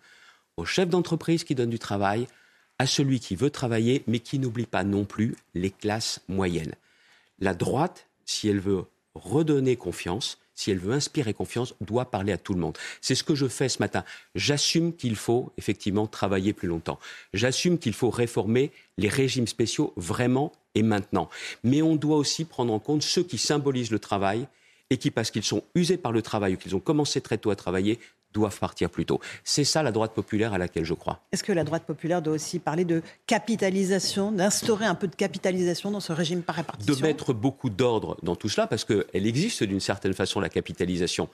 Au 0.57 0.65
chef 0.65 0.89
d'entreprise 0.89 1.43
qui 1.43 1.55
donne 1.55 1.69
du 1.69 1.79
travail, 1.79 2.27
à 2.77 2.85
celui 2.85 3.19
qui 3.19 3.35
veut 3.35 3.49
travailler, 3.49 4.03
mais 4.05 4.19
qui 4.19 4.37
n'oublie 4.37 4.65
pas 4.65 4.83
non 4.83 5.05
plus 5.05 5.35
les 5.55 5.71
classes 5.71 6.19
moyennes. 6.27 6.75
La 7.39 7.53
droite, 7.53 8.07
si 8.25 8.49
elle 8.49 8.59
veut 8.59 8.83
redonner 9.15 9.77
confiance, 9.77 10.37
si 10.53 10.71
elle 10.71 10.77
veut 10.77 10.93
inspirer 10.93 11.33
confiance, 11.33 11.73
doit 11.79 12.11
parler 12.11 12.33
à 12.33 12.37
tout 12.37 12.53
le 12.53 12.59
monde. 12.59 12.77
C'est 12.99 13.15
ce 13.15 13.23
que 13.23 13.33
je 13.33 13.47
fais 13.47 13.69
ce 13.69 13.79
matin. 13.79 14.03
J'assume 14.35 14.93
qu'il 14.93 15.15
faut 15.15 15.51
effectivement 15.57 16.05
travailler 16.05 16.53
plus 16.53 16.67
longtemps. 16.67 16.99
J'assume 17.33 17.79
qu'il 17.79 17.93
faut 17.93 18.09
réformer 18.09 18.71
les 18.97 19.09
régimes 19.09 19.47
spéciaux 19.47 19.93
vraiment 19.95 20.51
et 20.75 20.83
maintenant. 20.83 21.29
Mais 21.63 21.81
on 21.81 21.95
doit 21.95 22.17
aussi 22.17 22.45
prendre 22.45 22.73
en 22.73 22.79
compte 22.79 23.03
ceux 23.03 23.23
qui 23.23 23.37
symbolisent 23.37 23.91
le 23.91 23.99
travail 23.99 24.47
et 24.91 24.97
qui, 24.97 25.09
parce 25.09 25.31
qu'ils 25.31 25.43
sont 25.43 25.63
usés 25.73 25.97
par 25.97 26.11
le 26.11 26.21
travail 26.21 26.53
ou 26.53 26.57
qu'ils 26.57 26.75
ont 26.75 26.79
commencé 26.79 27.21
très 27.21 27.39
tôt 27.39 27.49
à 27.49 27.55
travailler, 27.55 27.97
doivent 28.33 28.59
partir 28.59 28.89
plus 28.89 29.05
tôt. 29.05 29.19
C'est 29.43 29.63
ça 29.63 29.83
la 29.83 29.91
droite 29.91 30.13
populaire 30.13 30.53
à 30.53 30.57
laquelle 30.57 30.85
je 30.85 30.93
crois. 30.93 31.21
Est-ce 31.31 31.43
que 31.43 31.51
la 31.51 31.63
droite 31.63 31.85
populaire 31.85 32.21
doit 32.21 32.33
aussi 32.33 32.59
parler 32.59 32.85
de 32.85 33.01
capitalisation, 33.25 34.31
d'instaurer 34.31 34.85
un 34.85 34.95
peu 34.95 35.07
de 35.07 35.15
capitalisation 35.15 35.91
dans 35.91 35.99
ce 36.01 36.11
régime 36.13 36.43
par 36.43 36.55
répartition? 36.55 36.93
De 36.93 37.01
mettre 37.01 37.33
beaucoup 37.33 37.69
d'ordre 37.69 38.17
dans 38.21 38.35
tout 38.35 38.49
cela, 38.49 38.67
parce 38.67 38.85
qu'elle 38.85 39.25
existe 39.25 39.63
d'une 39.63 39.79
certaine 39.79 40.13
façon, 40.13 40.39
la 40.39 40.49
capitalisation. 40.49 41.29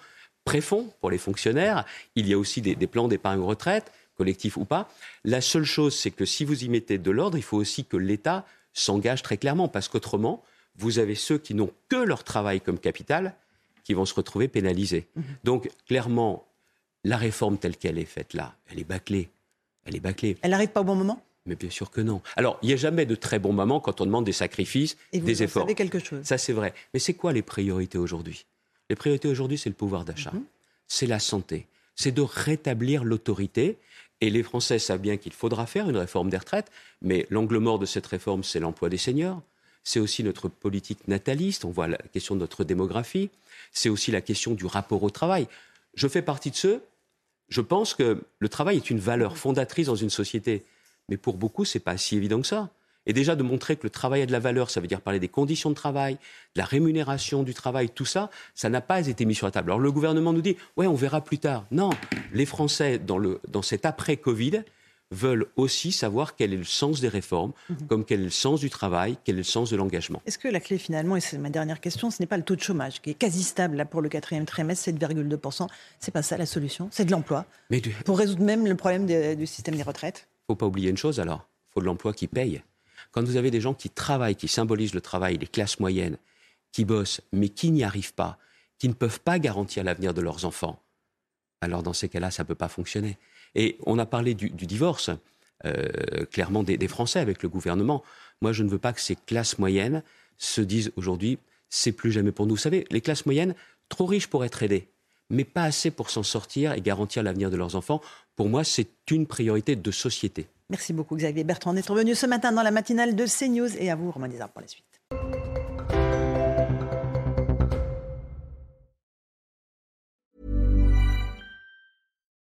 Préfond 0.46 0.88
pour 1.02 1.10
les 1.10 1.18
fonctionnaires, 1.18 1.84
il 2.16 2.28
y 2.28 2.34
a 2.34 2.38
aussi 2.38 2.62
des, 2.62 2.76
des 2.76 2.88
plans 2.88 3.08
d'épargne 3.08 3.42
retraite, 3.42 3.92
collectif 4.16 4.58
ou 4.58 4.66
pas. 4.66 4.88
La 5.26 5.42
seule 5.42 5.66
chose, 5.66 5.96
c'est 5.96 6.12
que 6.12 6.26
si 6.26 6.46
vous 6.46 6.64
y 6.64 6.70
mettez 6.70 6.98
de 7.00 7.12
l'ordre, 7.12 7.38
il 7.38 7.44
faut 7.44 7.58
aussi 7.58 7.86
que 7.86 7.98
l'État 7.98 8.46
s'engage 8.74 9.24
très 9.24 9.38
clairement, 9.38 9.68
parce 9.68 9.88
qu'autrement, 9.88 10.44
vous 10.76 11.00
avez 11.00 11.16
ceux 11.16 11.40
qui 11.40 11.54
n'ont 11.56 11.72
que 11.90 11.96
leur 11.96 12.24
travail 12.24 12.62
comme 12.62 12.80
capital 12.80 13.36
qui 13.88 13.94
vont 13.94 14.04
se 14.04 14.14
retrouver 14.14 14.50
pénalisés. 14.50 15.08
Mmh. 15.16 15.22
Donc, 15.46 15.70
clairement, 15.88 16.46
la 17.06 17.16
réforme 17.16 17.58
telle 17.58 17.78
qu'elle 17.78 17.98
est 17.98 18.04
faite 18.04 18.34
là, 18.34 18.54
elle 18.70 18.80
est 18.80 18.84
bâclée. 18.84 19.30
Elle 19.86 19.96
est 19.96 20.02
bâclée. 20.02 20.36
Elle 20.42 20.52
n'arrive 20.52 20.72
pas 20.72 20.82
au 20.82 20.84
bon 20.84 20.96
moment? 20.96 21.24
Mais 21.46 21.56
bien 21.56 21.70
sûr 21.70 21.90
que 21.90 22.02
non. 22.02 22.22
Alors, 22.36 22.60
il 22.62 22.68
n'y 22.68 22.74
a 22.74 22.76
jamais 22.76 23.06
de 23.06 23.16
très 23.16 23.40
bons 23.40 23.54
moments 23.54 23.80
quand 23.80 24.02
on 24.02 24.06
demande 24.06 24.26
des 24.26 24.34
sacrifices, 24.34 24.98
Et 25.14 25.22
vous 25.22 25.26
des 25.26 25.42
efforts. 25.42 25.64
Savez 25.64 25.74
quelque 25.74 26.00
chose? 26.00 26.20
Ça, 26.26 26.38
c'est 26.38 26.52
vrai. 26.52 26.74
Mais 26.94 27.00
c'est 27.00 27.14
quoi 27.14 27.32
les 27.32 27.42
priorités 27.42 27.98
aujourd'hui? 27.98 28.46
Les 28.90 28.98
priorités 28.98 29.30
aujourd'hui, 29.30 29.58
c'est 29.58 29.70
le 29.70 29.76
pouvoir 29.76 30.04
d'achat, 30.04 30.32
mmh. 30.34 30.44
c'est 30.90 31.08
la 31.08 31.20
santé, 31.20 31.68
c'est 31.96 32.12
de 32.12 32.22
rétablir 32.22 33.06
l'autorité. 33.06 33.78
Et 34.20 34.30
les 34.30 34.44
Français 34.44 34.80
savent 34.80 35.00
bien 35.00 35.16
qu'il 35.16 35.32
faudra 35.32 35.66
faire 35.66 35.90
une 35.90 35.96
réforme 35.96 36.30
des 36.30 36.38
retraites, 36.38 36.72
mais 37.02 37.26
l'angle 37.30 37.60
mort 37.60 37.80
de 37.80 37.86
cette 37.86 38.08
réforme, 38.08 38.44
c'est 38.44 38.60
l'emploi 38.60 38.90
des 38.90 38.98
seniors. 38.98 39.42
C'est 39.86 40.02
aussi 40.02 40.26
notre 40.26 40.50
politique 40.50 41.08
nataliste, 41.08 41.64
on 41.64 41.70
voit 41.70 41.88
la 41.88 41.98
question 42.12 42.36
de 42.36 42.42
notre 42.42 42.66
démographie. 42.66 43.30
C'est 43.72 43.90
aussi 43.90 44.12
la 44.12 44.22
question 44.22 44.54
du 44.54 44.66
rapport 44.66 45.04
au 45.04 45.10
travail. 45.10 45.48
Je 45.94 46.08
fais 46.08 46.22
partie 46.22 46.52
de 46.52 46.56
ceux, 46.56 46.82
je 47.50 47.62
pense 47.62 47.94
que 47.94 48.24
le 48.40 48.50
travail 48.50 48.78
est 48.78 48.90
une 48.90 49.00
valeur 49.00 49.38
fondatrice 49.38 49.88
dans 49.88 49.96
une 49.96 50.10
société. 50.10 50.66
Mais 51.10 51.18
pour 51.18 51.38
beaucoup, 51.38 51.66
ce 51.66 51.78
n'est 51.78 51.84
pas 51.84 51.98
si 51.98 52.18
évident 52.18 52.42
que 52.42 52.48
ça. 52.48 52.70
Et 53.06 53.14
déjà 53.14 53.38
de 53.38 53.44
montrer 53.44 53.78
que 53.78 53.84
le 53.84 53.90
travail 53.90 54.22
a 54.22 54.26
de 54.26 54.34
la 54.34 54.40
valeur, 54.40 54.70
ça 54.70 54.82
veut 54.82 54.88
dire 54.88 55.00
parler 55.00 55.20
des 55.20 55.30
conditions 55.30 55.70
de 55.70 55.76
travail, 55.76 56.16
de 56.16 56.60
la 56.60 56.66
rémunération 56.66 57.42
du 57.44 57.54
travail, 57.54 57.90
tout 57.90 58.04
ça, 58.04 58.30
ça 58.54 58.68
n'a 58.70 58.82
pas 58.82 59.08
été 59.08 59.24
mis 59.24 59.34
sur 59.34 59.48
la 59.48 59.52
table. 59.52 59.72
Alors 59.72 59.80
le 59.80 59.92
gouvernement 59.94 60.34
nous 60.34 60.42
dit, 60.42 60.58
ouais, 60.76 60.88
on 60.88 60.94
verra 60.94 61.24
plus 61.24 61.38
tard. 61.38 61.66
Non, 61.72 61.90
les 62.34 62.46
Français, 62.46 63.00
dans, 63.00 63.18
le, 63.18 63.40
dans 63.48 63.62
cet 63.62 63.86
après-Covid, 63.86 64.64
veulent 65.12 65.48
aussi 65.56 65.92
savoir 65.92 66.36
quel 66.36 66.54
est 66.54 66.58
le 66.58 66.64
sens 66.64 67.00
des 67.00 67.08
réformes, 67.08 67.54
mhm. 67.70 67.88
comme 67.88 68.06
quel 68.06 68.22
est 68.22 68.26
le 68.26 68.30
sens 68.30 68.60
du 68.60 68.70
travail, 68.70 69.18
quel 69.24 69.36
est 69.36 69.40
le 69.40 69.44
sens 69.44 69.70
de 69.70 69.78
l'engagement. 69.78 70.22
Est-ce 70.26 70.38
que 70.38 70.48
la 70.48 70.60
clé 70.60 70.78
finalement, 70.78 71.16
et 71.16 71.22
c'est 71.22 71.38
ma 71.38 71.50
dernière 71.50 71.80
question, 71.80 72.12
ce 72.12 72.22
n'est 72.22 72.28
pas 72.28 72.38
le 72.38 72.44
taux 72.44 72.56
de 72.56 72.62
chômage 72.62 73.02
qui 73.02 73.12
est 73.12 73.16
quasi 73.16 73.44
stable 73.44 73.78
là, 73.78 73.86
pour 73.86 74.02
le 74.02 74.10
quatrième 74.10 74.46
trimestre, 74.46 74.90
7,2%. 74.90 75.68
C'est 76.00 76.12
pas 76.12 76.22
ça 76.22 76.38
la 76.38 76.46
solution, 76.46 76.90
c'est 76.92 77.06
de 77.06 77.12
l'emploi? 77.12 77.46
Pour 78.06 78.18
résoudre 78.18 78.44
même 78.44 78.66
le 78.66 78.76
problème 78.76 79.06
du 79.06 79.48
système 79.48 79.76
des 79.76 79.84
retraites? 79.84 80.28
Faut 80.48 80.56
pas 80.56 80.66
oublier 80.66 80.90
une 80.90 80.98
chose 80.98 81.20
alors, 81.20 81.48
il 81.70 81.74
faut 81.74 81.82
de 81.82 81.86
l'emploi 81.86 82.14
qui 82.14 82.28
paye. 82.28 82.62
Quand 83.12 83.24
vous 83.24 83.38
avez 83.38 83.52
des 83.52 83.62
gens 83.62 83.74
qui 83.74 83.90
travaillent, 83.90 84.36
qui 84.36 84.48
symbolisent 84.48 84.94
le 84.94 85.02
travail, 85.02 85.38
les 85.38 85.48
classes 85.48 85.80
moyennes, 85.80 86.18
qui 86.72 86.86
bossent, 86.86 87.22
mais 87.32 87.50
qui 87.50 87.72
n'y 87.72 87.84
arrivent 87.84 88.14
pas, 88.14 88.38
qui 88.78 88.88
ne 88.88 88.94
peuvent 88.94 89.22
pas 89.22 89.40
garantir 89.40 89.84
l'avenir 89.84 90.14
de 90.14 90.22
leurs 90.22 90.46
enfants, 90.46 90.80
alors 91.62 91.84
dans 91.84 91.94
ces 91.94 92.10
cas-là, 92.10 92.32
ça 92.32 92.44
ne 92.44 92.48
peut 92.48 92.56
pas 92.56 92.68
fonctionner. 92.68 93.18
Et 93.56 93.78
on 93.86 93.98
a 94.00 94.06
parlé 94.06 94.34
du, 94.34 94.50
divorce, 94.50 95.10
euh, 95.66 96.26
clairement 96.32 96.64
des, 96.64 96.88
Français 96.88 97.20
avec 97.20 97.44
le 97.44 97.50
gouvernement. 97.50 98.04
Moi, 98.42 98.52
je 98.52 98.64
ne 98.64 98.70
veux 98.70 98.78
pas 98.78 98.94
que 98.94 99.02
ces 99.02 99.16
classes 99.16 99.58
moyennes 99.58 100.04
se 100.38 100.62
disent 100.62 100.92
aujourd'hui, 100.96 101.40
c'est 101.70 101.92
plus 101.92 102.12
jamais 102.12 102.32
pour 102.32 102.46
nous. 102.46 102.56
Vous 102.56 102.62
savez, 102.62 102.86
les 102.92 103.02
classes 103.02 103.26
moyennes, 103.26 103.56
trop 103.90 104.06
riches 104.06 104.28
pour 104.28 104.46
être 104.46 104.62
aidées, 104.62 104.88
mais 105.30 105.44
pas 105.44 105.64
assez 105.64 105.92
pour 105.92 106.10
s'en 106.10 106.24
sortir 106.24 106.74
et 106.74 106.82
garantir 106.82 107.24
l'avenir 107.24 107.50
de 107.50 107.58
leurs 107.58 107.76
enfants. 107.76 108.02
Pour 108.36 108.50
moi, 108.50 108.64
c'est 108.64 108.90
une 109.10 109.26
priorité 109.26 109.76
de 109.76 109.92
société. 109.92 110.48
Merci 110.70 110.94
beaucoup 110.94 111.16
Xavier 111.16 111.44
Bertrand 111.44 111.74
d'être 111.74 111.96
venu 111.96 112.14
ce 112.14 112.26
matin 112.26 112.52
dans 112.52 112.62
la 112.62 112.72
matinale 112.72 113.16
de 113.16 113.26
CNews 113.26 113.78
et 113.78 113.90
à 113.90 113.96
vous 113.96 114.12
Romain 114.12 114.30
pour 114.30 114.62
la 114.62 114.68
suite. 114.68 114.97